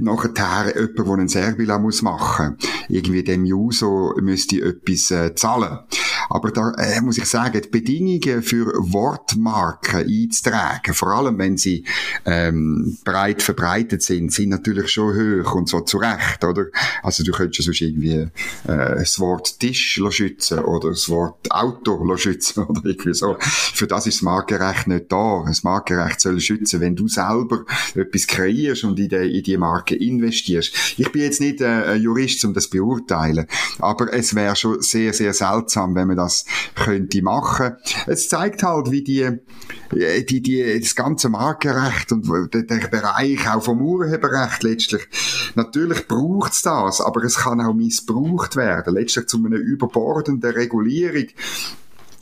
nachher 0.00 0.74
jemand, 0.76 0.98
der 0.98 1.06
einen 1.12 1.28
Serbila 1.28 1.78
muss 1.78 2.02
machen 2.02 2.56
irgendwie 2.88 3.22
dem 3.22 3.44
User 3.44 4.14
müsste 4.20 4.60
etwas 4.60 5.10
äh, 5.10 5.34
zahlen. 5.34 5.78
Aber 6.30 6.52
da 6.52 6.70
äh, 6.78 7.00
muss 7.00 7.18
ich 7.18 7.26
sagen, 7.26 7.60
die 7.60 7.68
Bedingungen 7.68 8.42
für 8.42 8.72
Wortmarken 8.76 10.06
einzutragen, 10.06 10.94
vor 10.94 11.08
allem 11.12 11.38
wenn 11.38 11.56
sie 11.56 11.84
ähm, 12.24 12.96
breit 13.04 13.42
verbreitet 13.42 14.02
sind, 14.02 14.32
sind 14.32 14.50
natürlich 14.50 14.90
schon 14.90 15.14
hoch 15.14 15.54
und 15.54 15.68
so 15.68 15.80
zu 15.80 15.98
Recht, 15.98 16.44
oder? 16.44 16.66
Also 17.02 17.24
du 17.24 17.32
könntest 17.32 17.64
sonst 17.64 17.80
irgendwie 17.80 18.10
äh, 18.12 18.28
das 18.64 19.18
Wort 19.18 19.58
Tisch 19.58 20.00
schützen 20.10 20.60
oder 20.60 20.90
das 20.90 21.08
Wort 21.08 21.50
Auto 21.50 22.16
schützen 22.16 22.64
oder 22.68 22.84
irgendwie 22.84 23.14
so. 23.14 23.36
Für 23.40 23.86
das 23.86 24.06
ist 24.06 24.18
das 24.18 24.22
Markenrecht 24.22 24.86
nicht 24.86 25.10
da. 25.10 25.42
Das 25.46 25.64
Markenrecht 25.64 26.20
soll 26.20 26.40
schützen, 26.40 26.80
wenn 26.80 26.94
du 26.94 27.08
selber 27.08 27.64
etwas 27.94 28.26
kreierst 28.26 28.84
und 28.84 28.98
in 28.98 29.08
die, 29.08 29.38
in 29.38 29.42
die 29.42 29.56
Marke 29.56 29.96
investierst. 29.96 30.72
Ich 30.96 31.10
bin 31.10 31.22
jetzt 31.22 31.40
nicht 31.40 31.60
äh, 31.60 31.94
ein 31.94 32.00
Jurist, 32.00 32.44
um 32.44 32.54
das 32.54 32.64
zu 32.64 32.70
beurteilen, 32.70 33.46
aber 33.80 34.12
es 34.12 34.34
wäre 34.34 34.54
schon 34.54 34.80
sehr, 34.80 35.12
sehr 35.12 35.34
seltsam, 35.34 35.94
wenn 35.94 36.06
man 36.06 36.19
das 36.20 36.44
könnte 36.74 37.22
machen. 37.22 37.76
Es 38.06 38.28
zeigt 38.28 38.62
halt, 38.62 38.90
wie 38.90 39.02
die, 39.02 39.22
äh, 39.22 40.24
die, 40.24 40.40
die, 40.40 40.80
das 40.80 40.94
ganze 40.94 41.28
Markenrecht 41.28 42.12
und 42.12 42.28
der, 42.54 42.62
der 42.62 42.88
Bereich 42.88 43.48
auch 43.48 43.62
vom 43.62 43.80
Urheberrecht 43.80 44.62
letztlich, 44.62 45.08
natürlich 45.54 46.06
braucht 46.06 46.52
es 46.52 46.62
das, 46.62 47.00
aber 47.00 47.24
es 47.24 47.36
kann 47.36 47.60
auch 47.60 47.74
missbraucht 47.74 48.56
werden, 48.56 48.94
letztlich 48.94 49.26
zu 49.26 49.44
einer 49.44 49.56
überbordenden 49.56 50.52
Regulierung 50.52 51.26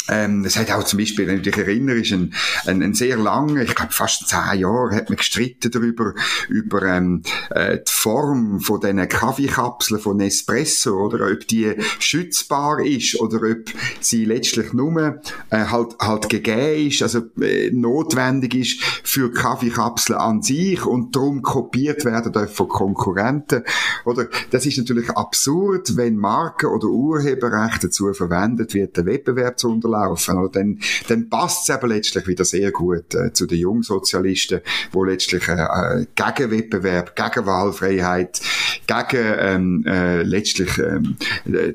ähm, 0.09 0.45
es 0.45 0.57
hat 0.57 0.71
auch 0.71 0.85
zum 0.85 0.99
Beispiel, 0.99 1.27
wenn 1.27 1.37
du 1.37 1.43
dich 1.43 1.57
erinnerst, 1.57 2.13
ein, 2.13 2.35
ein, 2.67 2.83
ein 2.83 2.95
sehr 2.95 3.17
lange, 3.17 3.63
ich 3.63 3.75
glaube 3.75 3.93
fast 3.93 4.27
zehn 4.29 4.61
Jahre, 4.61 4.95
hat 4.95 5.11
man 5.11 5.17
gestritten 5.17 5.71
darüber, 5.71 6.15
über 6.49 6.83
ähm, 6.83 7.23
äh, 7.51 7.79
die 7.79 7.93
Form 7.93 8.61
von 8.61 8.81
diesen 8.81 9.07
Kaffeekapseln 9.09 10.01
von 10.01 10.17
Nespresso, 10.17 10.97
oder 10.99 11.31
ob 11.31 11.47
die 11.47 11.75
schützbar 11.99 12.81
ist 12.85 13.21
oder 13.21 13.37
ob 13.51 13.71
sie 14.01 14.25
letztlich 14.25 14.73
nur 14.73 15.21
äh, 15.51 15.65
halt, 15.67 15.97
halt 16.01 16.29
gegeben 16.29 16.89
ist, 16.89 17.03
also 17.03 17.23
äh, 17.41 17.71
notwendig 17.71 18.55
ist 18.55 18.83
für 19.03 19.31
Kaffeekapseln 19.31 20.19
an 20.19 20.43
sich 20.43 20.85
und 20.85 21.15
darum 21.15 21.43
kopiert 21.43 22.05
werden 22.05 22.33
darf 22.33 22.55
von 22.55 22.69
Konkurrenten. 22.69 23.63
Oder 24.05 24.29
das 24.51 24.65
ist 24.67 24.79
natürlich 24.79 25.11
absurd, 25.11 25.97
wenn 25.97 26.17
Marken 26.17 26.67
oder 26.67 26.87
Urheberrecht 26.87 27.85
dazu 27.85 28.13
verwendet 28.13 28.75
wird, 28.75 28.97
den 28.97 29.07
Wettbewerb 29.07 29.59
zu 29.59 29.71
unterlassen 29.71 29.98
laufen. 29.99 30.39
Oder 30.39 30.61
dann, 30.61 30.79
dann 31.09 31.29
passt 31.29 31.69
es 31.69 31.75
eben 31.75 31.89
letztlich 31.89 32.27
wieder 32.27 32.45
sehr 32.45 32.71
gut 32.71 33.15
äh, 33.15 33.33
zu 33.33 33.47
den 33.47 33.59
Jungsozialisten, 33.59 34.61
wo 34.93 35.05
letztlich 35.05 35.49
äh, 35.49 35.53
äh, 35.53 36.07
gegen 36.15 36.51
Wettbewerb, 36.51 37.17
gegen 37.17 37.47
Wahlfreiheit, 37.47 38.41
gegen 38.87 39.35
ähm, 39.39 39.85
äh, 39.87 40.23
letztlich 40.23 40.79
ähm, 40.79 41.17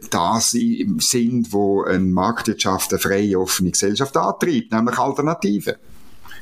das 0.09 0.51
sind, 0.51 1.51
wo 1.51 1.83
eine 1.83 1.99
Marktwirtschaft, 1.99 2.91
eine 2.91 2.99
freie, 2.99 3.39
offene 3.39 3.71
Gesellschaft 3.71 4.15
antreibt, 4.17 4.71
nämlich 4.71 4.97
Alternativen. 4.97 5.75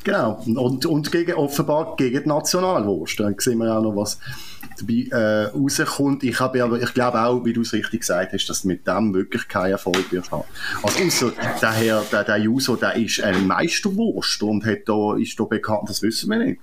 Genau, 0.03 0.41
und, 0.45 0.85
und 0.85 1.11
gegen, 1.11 1.33
offenbar 1.33 1.95
gegen 1.95 2.23
die 2.23 2.29
Nationalwurst. 2.29 3.19
Dann 3.19 3.35
sehen 3.37 3.59
wir 3.59 3.77
auch 3.77 3.83
noch, 3.83 3.95
was 3.95 4.17
dabei 4.79 5.07
äh, 5.11 5.45
rauskommt. 5.47 6.23
Ich, 6.23 6.39
habe 6.39 6.63
aber, 6.63 6.81
ich 6.81 6.93
glaube 6.93 7.21
auch, 7.21 7.45
wie 7.45 7.53
du 7.53 7.61
es 7.61 7.73
richtig 7.73 8.01
gesagt 8.01 8.33
hast, 8.33 8.47
dass 8.47 8.63
du 8.63 8.67
mit 8.67 8.87
dem 8.87 9.13
wirklich 9.13 9.47
keinen 9.47 9.71
Erfolg 9.71 10.11
wird 10.11 10.31
haben. 10.31 10.43
Also 10.83 11.03
außer 11.03 11.33
der 11.61 11.71
Herr, 11.71 12.03
der, 12.11 12.23
der 12.23 12.39
User, 12.41 12.77
der 12.77 12.95
ist 12.95 13.21
ein 13.21 13.47
Meisterwurst 13.47 14.41
und 14.43 14.65
hat 14.65 14.79
da, 14.85 15.15
ist 15.17 15.39
da 15.39 15.43
bekannt, 15.45 15.89
das 15.89 16.01
wissen 16.01 16.29
wir 16.29 16.37
nicht. 16.37 16.59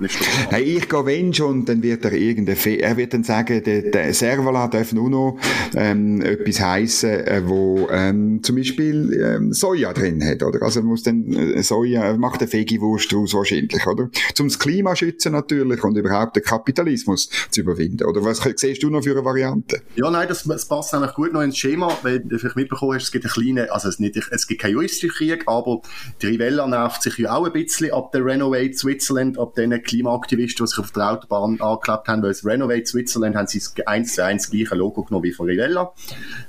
Hey, 0.50 0.62
ich 0.62 0.88
gehe 0.88 1.06
wenn 1.06 1.32
schon, 1.32 1.64
dann 1.64 1.82
wird 1.82 2.04
er 2.04 2.12
irgendein, 2.12 2.56
er 2.56 2.96
wird 2.96 3.14
dann 3.14 3.24
sagen, 3.24 3.62
der, 3.62 3.82
der 3.82 4.14
Servola 4.14 4.68
darf 4.68 4.92
nur 4.92 5.10
noch 5.10 5.38
ähm, 5.74 6.20
etwas 6.22 6.60
heissen, 6.60 7.10
äh, 7.10 7.42
wo 7.44 7.88
ähm, 7.90 8.42
zum 8.42 8.56
Beispiel 8.56 9.12
ähm, 9.12 9.52
Soja 9.52 9.92
drin 9.92 10.24
hat, 10.24 10.42
oder? 10.42 10.62
Also 10.62 10.82
muss 10.82 11.02
dann 11.02 11.32
äh, 11.32 11.62
Soja, 11.62 12.16
macht 12.16 12.40
eine 12.40 12.52
Veggie-Wurst 12.52 13.12
daraus 13.12 13.34
wahrscheinlich, 13.34 13.86
oder? 13.86 14.10
Zum 14.34 14.48
das 14.48 14.58
Klima 14.58 14.96
schützen 14.96 15.32
natürlich 15.32 15.82
und 15.84 15.96
überhaupt 15.96 16.36
den 16.36 16.42
Kapitalismus 16.42 17.28
zu 17.50 17.60
überwinden. 17.60 18.04
Oder 18.08 18.24
was 18.24 18.40
siehst 18.56 18.82
du 18.82 18.88
noch 18.88 19.02
für 19.02 19.10
eine 19.10 19.24
Variante? 19.24 19.82
Ja, 19.94 20.10
nein, 20.10 20.26
das, 20.26 20.44
das 20.44 20.66
passt 20.66 20.94
eigentlich 20.94 21.12
gut 21.12 21.32
noch 21.34 21.42
ins 21.42 21.58
Schema, 21.58 21.94
weil 22.02 22.20
du 22.20 22.38
vielleicht 22.38 22.56
mitbekommen 22.56 22.94
hast, 22.94 23.04
es 23.04 23.12
gibt 23.12 23.26
eine 23.26 23.32
kleine, 23.32 23.70
also 23.70 23.88
es, 23.88 23.98
nicht, 23.98 24.16
es 24.16 24.46
gibt 24.46 24.62
keinen 24.62 24.72
juristischen 24.72 25.10
Krieg, 25.10 25.44
aber 25.46 25.82
die 26.22 26.28
Rivella 26.28 26.66
nervt 26.66 27.02
sich 27.02 27.18
ja 27.18 27.34
auch 27.34 27.44
ein 27.44 27.52
bisschen 27.52 27.92
ab 27.92 28.10
der 28.12 28.24
Renovate 28.24 28.72
Switzerland, 28.72 29.38
ab 29.38 29.54
den 29.56 29.82
Klimaaktivisten, 29.82 30.64
die 30.64 30.70
sich 30.70 30.78
auf 30.78 30.90
der 30.92 31.10
Autobahn 31.10 31.60
angeklebt 31.60 32.08
haben, 32.08 32.22
weil 32.22 32.30
das 32.30 32.46
Renovate 32.46 32.86
Switzerland 32.86 33.36
haben 33.36 33.46
sie 33.46 33.60
eins 33.86 34.14
zu 34.14 34.24
eins 34.24 34.50
gleiche 34.50 34.74
Logo 34.74 35.04
genommen 35.04 35.24
wie 35.24 35.32
von 35.32 35.46
Rivella. 35.46 35.92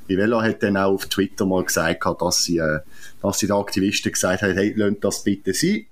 Rivella 0.08 0.42
hat 0.42 0.64
dann 0.64 0.78
auch 0.78 0.94
auf 0.94 1.08
Twitter 1.08 1.46
mal 1.46 1.66
gesagt, 1.66 2.06
dass 2.22 2.44
sie, 2.44 2.60
äh, 2.60 2.80
dass 3.22 3.40
sie 3.40 3.48
den 3.48 3.58
Aktivisten 3.58 4.14
gesagt 4.14 4.44
haben, 4.44 4.54
hey, 4.54 4.74
lasst 4.78 5.04
das 5.04 5.24
bitte 5.24 5.54
sein 5.54 5.89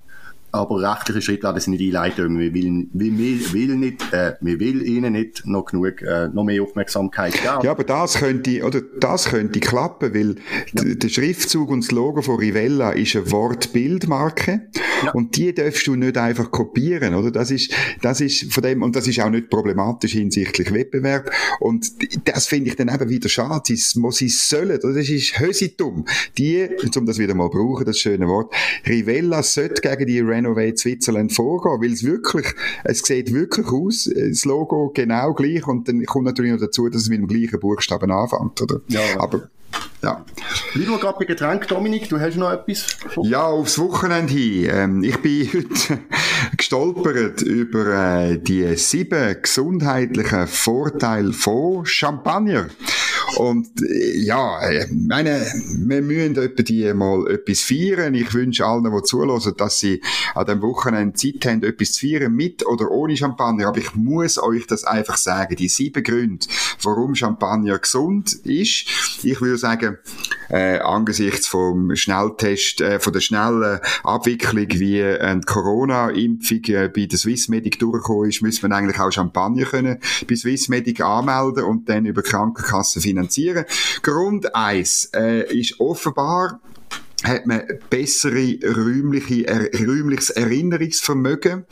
aber 0.52 0.82
rechtliche 0.82 1.22
Schritte 1.22 1.44
werden 1.44 1.60
sie 1.60 1.72
nicht 1.72 1.84
einleiten, 1.84 2.40
wir 2.40 2.54
will, 2.54 2.88
wir 2.94 3.54
will 3.54 3.76
nicht, 3.76 4.14
äh, 4.14 4.36
wir 4.42 4.60
will 4.60 4.82
ihnen 4.82 5.14
nicht 5.14 5.46
noch 5.46 5.66
genug, 5.66 6.02
äh, 6.02 6.30
noch 6.30 6.44
mehr 6.44 6.62
Aufmerksamkeit 6.64 7.34
geben. 7.34 7.60
Ja, 7.64 7.72
aber 7.72 7.84
das 7.84 8.16
könnte, 8.16 8.64
oder, 8.64 8.82
das 9.00 9.26
könnte 9.26 9.60
klappen, 9.60 10.14
weil 10.14 10.36
ja. 10.74 10.96
der 10.96 11.10
Schriftzug 11.10 11.70
und 11.70 11.84
das 11.84 11.92
Logo 11.92 12.22
von 12.22 12.38
Rivella 12.38 12.92
ist 12.92 13.16
eine 13.16 13.32
Wortbildmarke 13.32 14.70
ja. 15.04 15.12
und 15.12 15.36
die 15.36 15.54
darfst 15.54 15.88
du 15.88 15.96
nicht 15.96 16.18
einfach 16.18 16.52
kopieren, 16.52 17.16
oder? 17.16 17.32
Das 17.32 17.52
ist, 17.52 17.74
das 18.02 18.22
ist 18.22 18.52
von 18.54 18.64
dem, 18.64 18.82
und 18.84 18.96
das 18.96 19.08
ist 19.08 19.20
auch 19.20 19.30
nicht 19.30 19.50
problematisch 19.50 20.14
hinsichtlich 20.14 20.74
Wettbewerb 20.74 21.32
und 21.60 21.92
das 22.26 22.48
finde 22.48 22.70
ich 22.70 22.76
dann 22.76 22.90
eben 22.90 23.10
wieder 23.10 23.30
schade, 23.30 23.64
sie, 23.66 23.76
sie 23.76 24.30
sollen, 24.30 24.80
oder? 24.80 24.94
das 24.94 25.10
ist 25.10 25.40
hösitum, 25.40 26.06
die, 26.38 26.68
um 26.96 27.06
das 27.06 27.18
wieder 27.18 27.36
mal 27.36 27.50
brauchen, 27.50 27.86
das 27.86 28.00
schöne 28.00 28.28
Wort, 28.28 28.54
Rivella 28.88 29.44
sollte 29.44 29.82
gegen 29.82 30.08
die 30.08 30.20
Renovate 30.20 30.78
Switzerland 30.78 31.34
vorgehen, 31.34 31.82
weil 31.82 31.94
es 31.94 32.04
wirklich, 32.04 32.48
es 32.84 33.00
sieht 33.00 33.34
wirklich 33.34 33.68
aus, 33.68 34.10
das 34.14 34.46
Logo 34.46 34.92
genau 34.94 35.34
gleich 35.34 35.68
und 35.68 35.88
dann 35.88 36.04
kommt 36.06 36.26
natürlich 36.26 36.52
noch 36.52 36.60
dazu, 36.60 36.90
dass 36.90 37.04
es 37.04 37.10
mit 37.10 37.20
dem 37.20 37.28
gleichen 37.28 37.60
Buchstaben 37.60 38.12
anfängt, 38.12 38.62
oder? 38.62 38.82
Ja. 38.88 39.02
Aber 39.20 39.50
ja. 40.08 40.26
Bleiben 40.74 40.92
wir 40.92 41.00
gerade 41.00 41.18
bei 41.20 41.26
Getränk, 41.26 41.68
Dominik, 41.68 42.08
du 42.10 42.20
hast 42.20 42.38
noch 42.38 42.52
etwas? 42.52 42.98
Ja, 43.24 43.46
aufs 43.46 43.78
Wochenende 43.78 44.34
hin. 44.34 44.70
Ähm, 44.72 45.04
ich 45.04 45.18
bin 45.22 45.48
heute 45.54 46.00
gestolpert 46.56 47.42
über 47.42 47.88
äh, 47.88 48.38
die 48.38 48.76
sieben 48.76 49.42
gesundheitlichen 49.42 50.48
Vorteile 50.48 51.34
von 51.34 51.86
Champagner. 51.86 52.68
Und 53.38 53.84
äh, 53.84 54.18
ja, 54.18 54.60
äh, 54.62 54.88
meine, 54.92 55.46
wir 55.86 56.02
müssen 56.02 56.36
etwa 56.38 56.64
die 56.64 56.92
mal 56.94 57.30
etwas 57.30 57.62
feiern. 57.62 58.16
Ich 58.16 58.34
wünsche 58.34 58.66
allen, 58.66 58.84
die 58.84 59.04
zulassen, 59.04 59.54
dass 59.56 59.80
sie 59.80 60.02
an 60.34 60.48
dem 60.48 60.62
Wochenende 60.64 61.14
Zeit 61.14 61.46
haben, 61.46 61.64
etwas 61.64 61.92
zu 61.92 62.08
feiern, 62.08 62.34
mit 62.34 62.66
oder 62.66 62.90
ohne 62.90 63.16
Champagner. 63.16 63.68
Aber 63.68 63.78
ich 63.78 63.94
muss 63.94 64.42
euch 64.42 64.66
das 64.66 64.86
einfach 64.86 65.18
sagen. 65.18 65.56
Die 65.56 65.68
sieben 65.70 66.04
Gründe, 66.04 66.48
warum 66.82 67.14
Champagner 67.14 67.78
gesund 67.78 68.34
ist. 68.44 68.88
Ich 69.24 69.40
würde 69.40 69.58
sagen, 69.58 69.98
äh, 70.50 70.80
angesichts 70.80 71.48
vom 71.48 71.96
Schnelltest, 71.96 72.82
äh, 72.82 73.00
von 73.00 73.14
der 73.14 73.20
schnellen 73.20 73.80
Abwicklung, 74.04 74.68
wie 74.70 75.00
äh, 75.00 75.36
die 75.36 75.46
Corona-Impfung 75.46 76.64
äh, 76.66 76.90
bei 76.90 77.06
der 77.06 77.18
Swissmedic 77.18 77.80
durchgekommen 77.80 78.30
ist, 78.30 78.42
müssen 78.42 78.70
wir 78.70 78.76
eigentlich 78.76 79.00
auch 79.00 79.12
Champagner 79.12 79.66
können 79.66 80.00
bei 80.28 80.36
Swissmedic 80.36 81.02
anmelden 81.02 81.64
und 81.64 81.90
dann 81.90 82.06
über 82.06 82.22
Krankenkassen 82.22 83.02
finanzieren. 83.02 83.66
Grund 84.02 84.56
eins 84.56 85.10
äh, 85.14 85.44
ist 85.58 85.80
offenbar 85.80 86.60
hat 87.24 87.48
man 87.48 87.64
bessere 87.90 88.60
räumliche, 88.64 89.48
er, 89.48 89.70
räumliches 89.74 90.30
Erinnerungsvermögen 90.30 91.66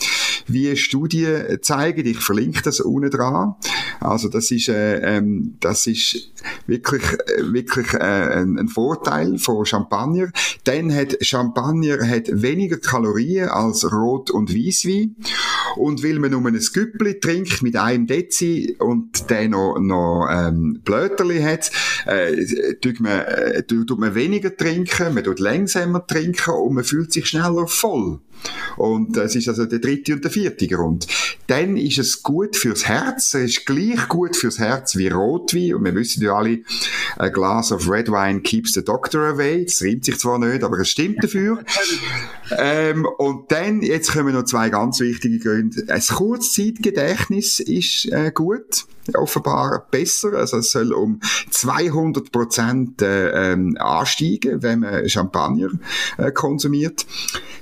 wie 0.48 0.76
Studien 0.76 1.60
zeigen. 1.62 2.06
Ich 2.06 2.20
verlinke 2.20 2.62
das 2.62 2.80
unten 2.80 3.12
dran. 3.12 3.56
Also 4.00 4.30
das 4.30 4.52
ist, 4.52 4.70
äh, 4.70 5.18
ähm, 5.18 5.56
das 5.60 5.88
ist 5.88 6.32
wirklich, 6.68 7.04
äh, 7.04 7.54
wirklich 7.54 7.94
äh, 7.94 7.98
ein, 7.98 8.58
ein, 8.60 8.68
Vorteil 8.68 9.38
von 9.38 9.66
Champagner. 9.66 10.32
Dann 10.64 10.94
hat 10.94 11.18
Champagner 11.22 12.08
hat 12.08 12.30
weniger 12.30 12.78
Kalorien 12.78 13.50
als 13.50 13.92
Rot- 13.92 14.32
und 14.32 14.54
Weißwein. 14.54 15.16
Und 15.78 16.04
weil 16.04 16.20
man 16.20 16.32
nur 16.32 16.46
ein 16.46 16.60
Güppli 16.74 17.20
trinkt 17.20 17.62
mit 17.62 17.76
einem 17.76 18.08
Dezi 18.08 18.76
und 18.80 19.30
der 19.30 19.50
noch, 19.50 19.78
noch 19.80 20.28
ähm, 20.32 20.82
Blöterli 20.84 21.42
hat, 21.42 21.72
äh, 22.06 22.76
tut, 22.76 23.00
man, 23.00 23.20
äh, 23.20 23.64
tut 23.64 23.98
man 23.98 24.16
weniger 24.16 24.56
trinken, 24.56 25.14
man 25.14 25.24
tut 25.24 25.40
langsamer 25.40 26.06
trinken 26.06 26.52
und 26.52 26.76
man 26.76 26.84
fühlt 26.84 27.12
sich 27.12 27.28
schneller 27.28 27.68
voll. 27.68 28.20
Und 28.78 29.16
das 29.18 29.36
ist 29.36 29.48
also 29.48 29.66
der 29.66 29.80
dritte 29.80 30.14
und 30.14 30.24
der 30.24 30.32
vierte 30.32 30.68
Grund. 30.68 31.08
Dann 31.48 31.78
ist 31.78 31.98
es 31.98 32.24
gut 32.24 32.56
fürs 32.56 32.88
Herz. 32.88 33.34
Es 33.34 33.58
ist 33.58 33.66
gleich 33.66 34.08
gut 34.08 34.36
fürs 34.36 34.60
Herz 34.60 34.96
wie 34.96 35.08
Rotwein. 35.08 35.76
Und 35.76 35.86
wir 35.86 35.96
wissen 35.96 36.24
ja 36.24 36.36
alle, 36.36 36.60
a 37.18 37.30
glass 37.30 37.72
of 37.72 37.90
red 37.90 38.10
wine 38.10 38.42
keeps 38.42 38.74
the 38.74 38.84
doctor 38.84 39.22
away. 39.28 39.66
Das 39.66 39.82
reimt 39.82 40.06
sich 40.06 40.20
zwar 40.20 40.40
nicht, 40.40 40.64
aber 40.64 40.80
es 40.80 40.90
stimmt 40.90 41.24
dafür. 41.24 41.64
ähm, 42.58 43.06
und 43.18 43.52
dann, 43.52 43.82
jetzt 43.82 44.12
kommen 44.12 44.34
noch 44.34 44.44
zwei 44.44 44.70
ganz 44.70 45.00
wichtige 45.00 45.40
Gründe. 45.40 45.86
Ein 45.88 46.02
Kurzzeitgedächtnis 46.02 47.60
ist 47.60 48.12
äh, 48.12 48.32
gut 48.34 48.86
offenbar 49.14 49.86
besser. 49.92 50.34
Also 50.34 50.58
es 50.58 50.72
soll 50.72 50.94
um 50.94 51.20
200 51.52 52.32
Prozent 52.32 53.02
äh, 53.02 53.52
ähm, 53.54 53.78
ansteigen, 53.80 54.64
wenn 54.64 54.80
man 54.80 55.08
Champagner 55.08 55.70
äh, 56.18 56.32
konsumiert. 56.32 57.06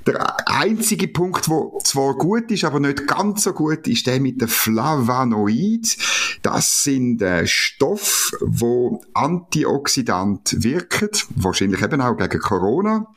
Der 0.08 0.36
einzige 0.74 1.08
Punkt, 1.08 1.50
wo 1.50 1.80
zwar 1.84 2.16
gut 2.16 2.50
ist, 2.52 2.64
aber 2.64 2.80
nicht 2.80 3.06
ganz 3.08 3.44
so 3.44 3.54
gut, 3.54 3.88
ist 3.88 4.08
der 4.08 4.20
mit 4.20 4.42
den 4.42 4.48
Flavonoid. 4.48 5.98
Das 6.42 6.84
sind 6.84 7.22
äh, 7.22 7.46
Stoffe, 7.46 8.36
wo 8.42 9.02
antioxidant 9.14 10.64
wirken, 10.64 11.10
wahrscheinlich 11.36 11.82
eben 11.82 12.02
auch 12.02 12.18
gegen 12.18 12.40
Corona. 12.40 13.08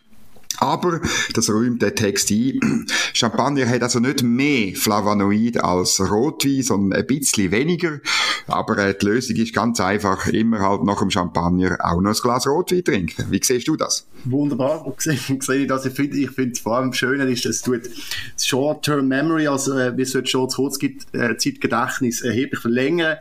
Aber, 0.58 1.00
das 1.34 1.50
räumt 1.50 1.82
der 1.82 1.94
Text 1.94 2.30
ein, 2.30 2.60
Champagner 3.12 3.68
hat 3.68 3.82
also 3.82 4.00
nicht 4.00 4.22
mehr 4.22 4.74
Flavonoid 4.74 5.62
als 5.62 6.00
Rotwein, 6.00 6.62
sondern 6.62 6.98
ein 6.98 7.06
bisschen 7.06 7.50
weniger. 7.50 8.00
Aber 8.46 8.78
äh, 8.78 8.96
die 8.96 9.06
Lösung 9.06 9.36
ist 9.36 9.54
ganz 9.54 9.80
einfach, 9.80 10.26
immer 10.28 10.60
halt 10.60 10.84
nach 10.84 11.00
dem 11.00 11.10
Champagner 11.10 11.78
auch 11.80 12.00
noch 12.00 12.14
ein 12.14 12.20
Glas 12.22 12.46
Rotwein 12.46 12.84
trinken. 12.84 13.26
Wie 13.30 13.40
siehst 13.42 13.68
du 13.68 13.76
das? 13.76 14.06
Wunderbar, 14.24 14.84
sehe 14.98 15.14
ich 15.14 15.66
das. 15.68 15.86
Ich 15.86 15.94
finde, 15.94 16.16
ich 16.16 16.30
finde 16.30 16.60
vor 16.60 16.76
allem 16.76 16.92
schön 16.92 17.20
ist, 17.20 17.46
es 17.46 17.62
tut 17.62 17.82
Short-Term 18.40 19.08
Memory, 19.08 19.48
also 19.48 19.76
äh, 19.78 19.96
wie 19.96 20.04
sollte 20.04 20.28
schon 20.28 20.46
das 20.46 20.56
Kurzzeitgedächtnis 20.56 22.22
erheblich 22.22 22.60
verlängern. 22.60 23.16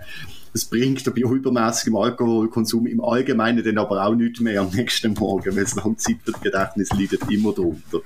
Es 0.56 0.64
bringt 0.64 1.04
bei 1.04 1.20
übermäßigem 1.20 1.98
Alkoholkonsum 1.98 2.88
im 2.88 3.04
Allgemeinen 3.04 3.62
dann 3.62 3.78
aber 3.78 4.06
auch 4.06 4.16
nicht 4.16 4.40
mehr 4.40 4.62
am 4.62 4.70
nächsten 4.70 5.14
Morgen, 5.14 5.54
weil 5.54 5.66
das 5.66 5.76
Langzeitgedächtnis 5.76 6.92
leidet 6.94 7.30
immer 7.30 7.52
drunter. 7.52 8.00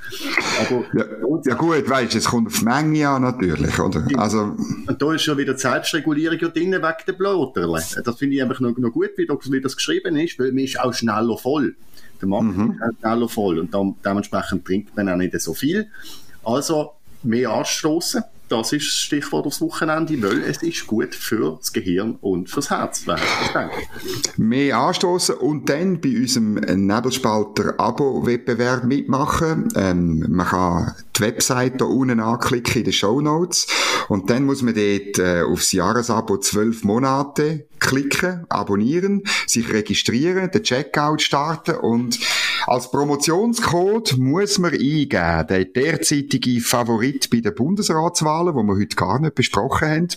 Aber, 0.60 0.84
ja, 0.98 1.06
ja 1.46 1.54
gut, 1.54 1.88
weißt 1.88 2.16
es 2.16 2.26
kommt 2.26 2.48
auf 2.48 2.58
die 2.58 2.66
Menge 2.66 3.08
an 3.08 3.22
natürlich, 3.22 3.78
oder? 3.78 4.04
Also, 4.18 4.56
und 4.88 5.00
da 5.00 5.14
ist 5.14 5.22
schon 5.22 5.38
wieder 5.38 5.54
die 5.54 5.60
Selbstregulierung 5.60 6.40
drin 6.40 6.72
wegen 6.72 6.82
der 6.82 7.14
Bloterle. 7.14 7.84
Das 8.04 8.18
finde 8.18 8.38
ich 8.38 8.42
einfach 8.42 8.60
noch, 8.60 8.76
noch 8.76 8.90
gut, 8.90 9.12
wie 9.18 9.28
das, 9.28 9.52
wie 9.52 9.62
das 9.62 9.76
geschrieben 9.76 10.18
ist, 10.18 10.40
weil 10.40 10.52
man 10.52 10.64
ist 10.64 10.80
auch 10.80 10.92
schneller 10.92 11.38
voll. 11.38 11.76
Der 12.20 12.28
Markt 12.28 12.58
mhm. 12.58 12.72
ist 12.72 12.82
auch 12.82 13.00
schneller 13.00 13.30
voll 13.30 13.60
und 13.60 13.72
dann, 13.76 13.94
dementsprechend 14.04 14.66
trinkt 14.66 14.98
man 14.98 15.08
auch 15.08 15.18
nicht 15.18 15.40
so 15.40 15.54
viel. 15.54 15.86
Also 16.44 16.94
mehr 17.24 17.52
anstoßen 17.52 18.24
das 18.50 18.74
ist 18.74 18.88
das 18.88 18.98
Stichwort 18.98 19.46
aufs 19.46 19.62
Wochenende, 19.62 20.22
weil 20.22 20.44
es 20.44 20.62
ist 20.64 20.86
gut 20.88 21.16
für 21.16 21.56
das 21.60 21.72
Gehirn 21.72 22.18
und 22.20 22.50
fürs 22.50 22.72
Herz. 22.72 23.06
Mehr 24.38 24.78
anstoßen 24.78 25.36
und 25.36 25.70
dann 25.70 26.02
bei 26.02 26.10
unserem 26.10 26.56
Nebelspalter-Abo-Wettbewerb 26.56 28.86
mitmachen. 28.86 29.72
Ähm, 29.76 30.26
man 30.30 30.48
kann 30.48 30.96
die 31.16 31.22
Webseite 31.22 31.86
hier 31.86 31.96
unten 31.96 32.20
anklicken 32.20 32.80
in 32.80 32.86
den 32.86 32.94
Show 32.94 33.22
Notes 33.22 33.68
und 34.08 34.32
dann 34.32 34.46
muss 34.46 34.64
man 34.64 34.74
dort 34.74 35.20
äh, 35.20 35.44
aufs 35.44 35.72
Jahresabo 35.72 36.40
zwölf 36.40 36.84
Monate 36.84 37.68
klicken, 37.80 38.48
abonnieren, 38.50 39.22
sich 39.48 39.72
registrieren, 39.72 40.52
den 40.52 40.64
Checkout 40.64 41.22
starten 41.22 41.76
und 41.76 42.20
als 42.68 42.92
Promotionscode 42.92 44.18
muss 44.18 44.60
man 44.60 44.72
eingeben, 44.72 45.48
der 45.48 45.66
derzeitige 45.66 46.60
Favorit 46.62 47.30
bei 47.30 47.40
den 47.40 47.56
Bundesratswahlen, 47.56 48.56
wo 48.56 48.64
wir 48.64 48.76
heute 48.76 48.96
gar 48.96 49.20
nicht 49.20 49.36
besprochen 49.36 49.88
haben. 49.88 50.08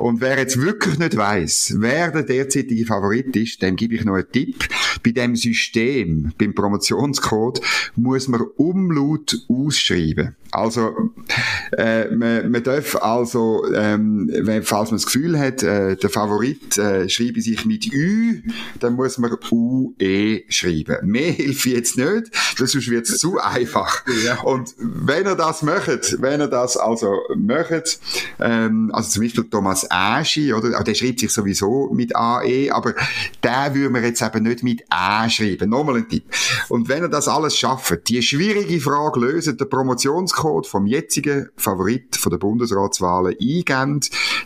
Und 0.00 0.20
wer 0.20 0.38
jetzt 0.38 0.60
wirklich 0.60 0.98
nicht 0.98 1.16
weiß, 1.16 1.76
wer 1.78 2.10
der 2.10 2.22
derzeitige 2.22 2.86
Favorit 2.86 3.34
ist, 3.36 3.62
dem 3.62 3.76
gebe 3.76 3.94
ich 3.94 4.04
noch 4.04 4.14
einen 4.14 4.30
Tipp. 4.30 4.68
Bei 5.02 5.10
dem 5.12 5.36
System, 5.36 6.32
beim 6.38 6.54
Promotionscode, 6.54 7.60
muss 7.96 8.28
man 8.28 8.42
Umlaut 8.56 9.36
ausschreiben. 9.48 10.34
Also, 10.52 11.10
äh, 11.76 12.08
man, 12.14 12.50
man 12.50 12.62
darf 12.62 12.96
also, 12.96 13.64
ähm, 13.74 14.30
wenn, 14.32 14.62
falls 14.62 14.90
man 14.90 14.98
das 14.98 15.06
Gefühl 15.06 15.38
hat, 15.38 15.62
äh, 15.62 15.96
der 15.96 16.08
Favorit 16.08 16.78
äh, 16.78 17.08
schreibe 17.08 17.40
sich 17.40 17.66
mit 17.66 17.92
Ü, 17.92 18.42
dann 18.80 18.94
muss 18.94 19.18
man 19.18 19.32
UE 19.50 20.42
schreiben. 20.48 20.96
Mehr 21.02 21.32
hilft 21.32 21.66
jetzt 21.66 21.98
nicht, 21.98 22.30
sonst 22.56 22.88
wird 22.88 23.08
es 23.08 23.18
zu 23.18 23.38
einfach. 23.38 24.04
Ja. 24.24 24.40
Und 24.42 24.74
wenn 24.78 25.26
ihr 25.26 25.34
das 25.34 25.62
möchtet, 25.62 26.16
wenn 26.20 26.40
ihr 26.40 26.48
das 26.48 26.76
also 26.76 27.12
möchtet, 27.36 27.98
ähm, 28.40 28.90
also 28.92 29.10
zum 29.10 29.22
Beispiel 29.22 29.44
Thomas 29.44 29.86
Aschi, 29.90 30.52
oder, 30.52 30.82
der 30.82 30.94
schreibt 30.94 31.20
sich 31.20 31.32
sowieso 31.32 31.90
mit 31.92 32.14
AE, 32.16 32.70
aber 32.70 32.94
der 33.42 33.74
würde 33.74 33.90
man 33.90 34.04
jetzt 34.04 34.22
eben 34.22 34.44
nicht 34.44 34.62
mit 34.62 34.84
A 34.88 35.28
schreiben. 35.28 35.70
Nochmal 35.70 35.96
ein 35.96 36.08
Tipp. 36.08 36.24
Und 36.68 36.88
wenn 36.88 37.02
ihr 37.02 37.08
das 37.08 37.28
alles 37.28 37.56
schafft, 37.56 38.08
die 38.08 38.22
schwierige 38.22 38.80
Frage 38.80 39.20
lösen, 39.20 39.56
der 39.56 39.64
Promotionscode 39.64 40.66
vom 40.66 40.86
jetzigen 40.86 41.48
Favorit 41.56 42.16
von 42.16 42.30
der 42.30 42.38
Bundesratswahlen 42.38 43.36
eingeben, 43.40 44.00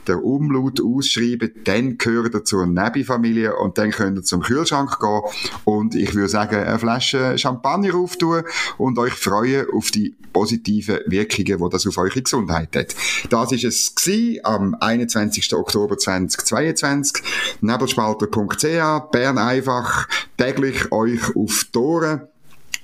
der 0.06 0.24
Umlaut 0.24 0.80
ausschreiben, 0.80 1.52
dann 1.64 1.98
gehört 1.98 2.34
er 2.34 2.44
zur 2.44 2.66
Nebi-Familie 2.66 3.56
und 3.56 3.78
dann 3.78 3.90
könnt 3.90 4.18
ihr 4.18 4.22
zum 4.22 4.42
Kühlschrank 4.42 4.98
gehen 4.98 5.22
und 5.64 5.94
ich 5.94 6.14
würde 6.14 6.28
sagen, 6.28 6.56
eine 6.56 6.78
Flasche 6.78 7.36
Champagner 7.38 7.94
auftun 7.94 8.42
und 8.78 8.98
euch 8.98 9.12
freuen 9.12 9.66
auf 9.72 9.90
die 9.90 10.14
positiven 10.32 10.98
Wirkungen, 11.06 11.58
die 11.58 11.68
das 11.70 11.86
auf 11.86 11.98
eure 11.98 12.22
Gesundheit 12.22 12.74
hat. 12.76 12.94
Das 13.30 13.52
ist 13.52 13.64
es 13.64 13.94
gewesen, 13.94 14.40
am 14.44 14.76
21. 14.78 15.54
Oktober 15.54 15.98
2022. 15.98 17.22
Nebelspalter.ch, 17.60 19.10
Bern 19.10 19.38
einfach, 19.38 20.08
täglich 20.36 20.92
euch 20.92 21.36
auf 21.36 21.66
die 21.74 22.28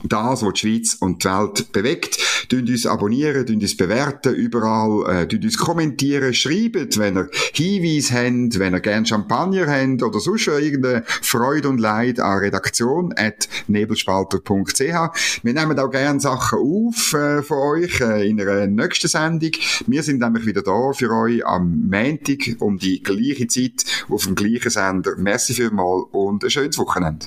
das, 0.02 0.42
was 0.42 0.52
die 0.54 0.58
Schweiz 0.60 0.96
und 1.00 1.24
die 1.24 1.28
Welt 1.28 1.72
bewegt. 1.72 2.18
Tünd 2.48 2.68
uns 2.70 2.86
abonnieren, 2.86 3.46
tünd 3.46 3.62
uns 3.62 3.76
bewerten 3.76 4.34
überall, 4.34 5.22
äh, 5.22 5.28
tünd 5.28 5.44
uns 5.44 5.58
kommentieren, 5.58 6.32
schreibt, 6.34 6.98
wenn 6.98 7.16
ihr 7.16 7.28
Hinweise 7.52 8.14
habt, 8.14 8.58
wenn 8.58 8.74
ihr 8.74 8.80
gerne 8.80 9.06
Champagner 9.06 9.66
habt 9.66 10.02
oder 10.02 10.20
sonst 10.20 10.42
schon 10.42 10.62
irgendeine 10.62 11.04
Freude 11.06 11.68
und 11.68 11.78
Leid 11.78 12.20
an 12.20 12.38
Redaktion 12.38 13.12
at 13.16 13.48
nebelspalter.ch. 13.68 15.40
Wir 15.42 15.52
nehmen 15.52 15.78
auch 15.78 15.90
gerne 15.90 16.20
Sachen 16.20 16.58
auf 16.58 17.12
äh, 17.12 17.42
von 17.42 17.58
euch 17.58 18.00
äh, 18.00 18.28
in 18.28 18.40
einer 18.40 18.66
nächsten 18.66 19.08
Sendung. 19.08 19.52
Wir 19.86 20.02
sind 20.02 20.20
nämlich 20.20 20.46
wieder 20.46 20.62
da 20.62 20.92
für 20.92 21.10
euch 21.10 21.44
am 21.46 21.88
Montag 21.88 22.56
um 22.60 22.78
die 22.78 23.02
gleiche 23.02 23.46
Zeit 23.46 23.84
auf 24.08 24.24
dem 24.24 24.34
gleichen 24.34 24.70
Sender. 24.70 25.16
Merci 25.16 25.54
vielmals 25.54 26.06
und 26.12 26.44
ein 26.44 26.50
schönes 26.50 26.78
Wochenende. 26.78 27.26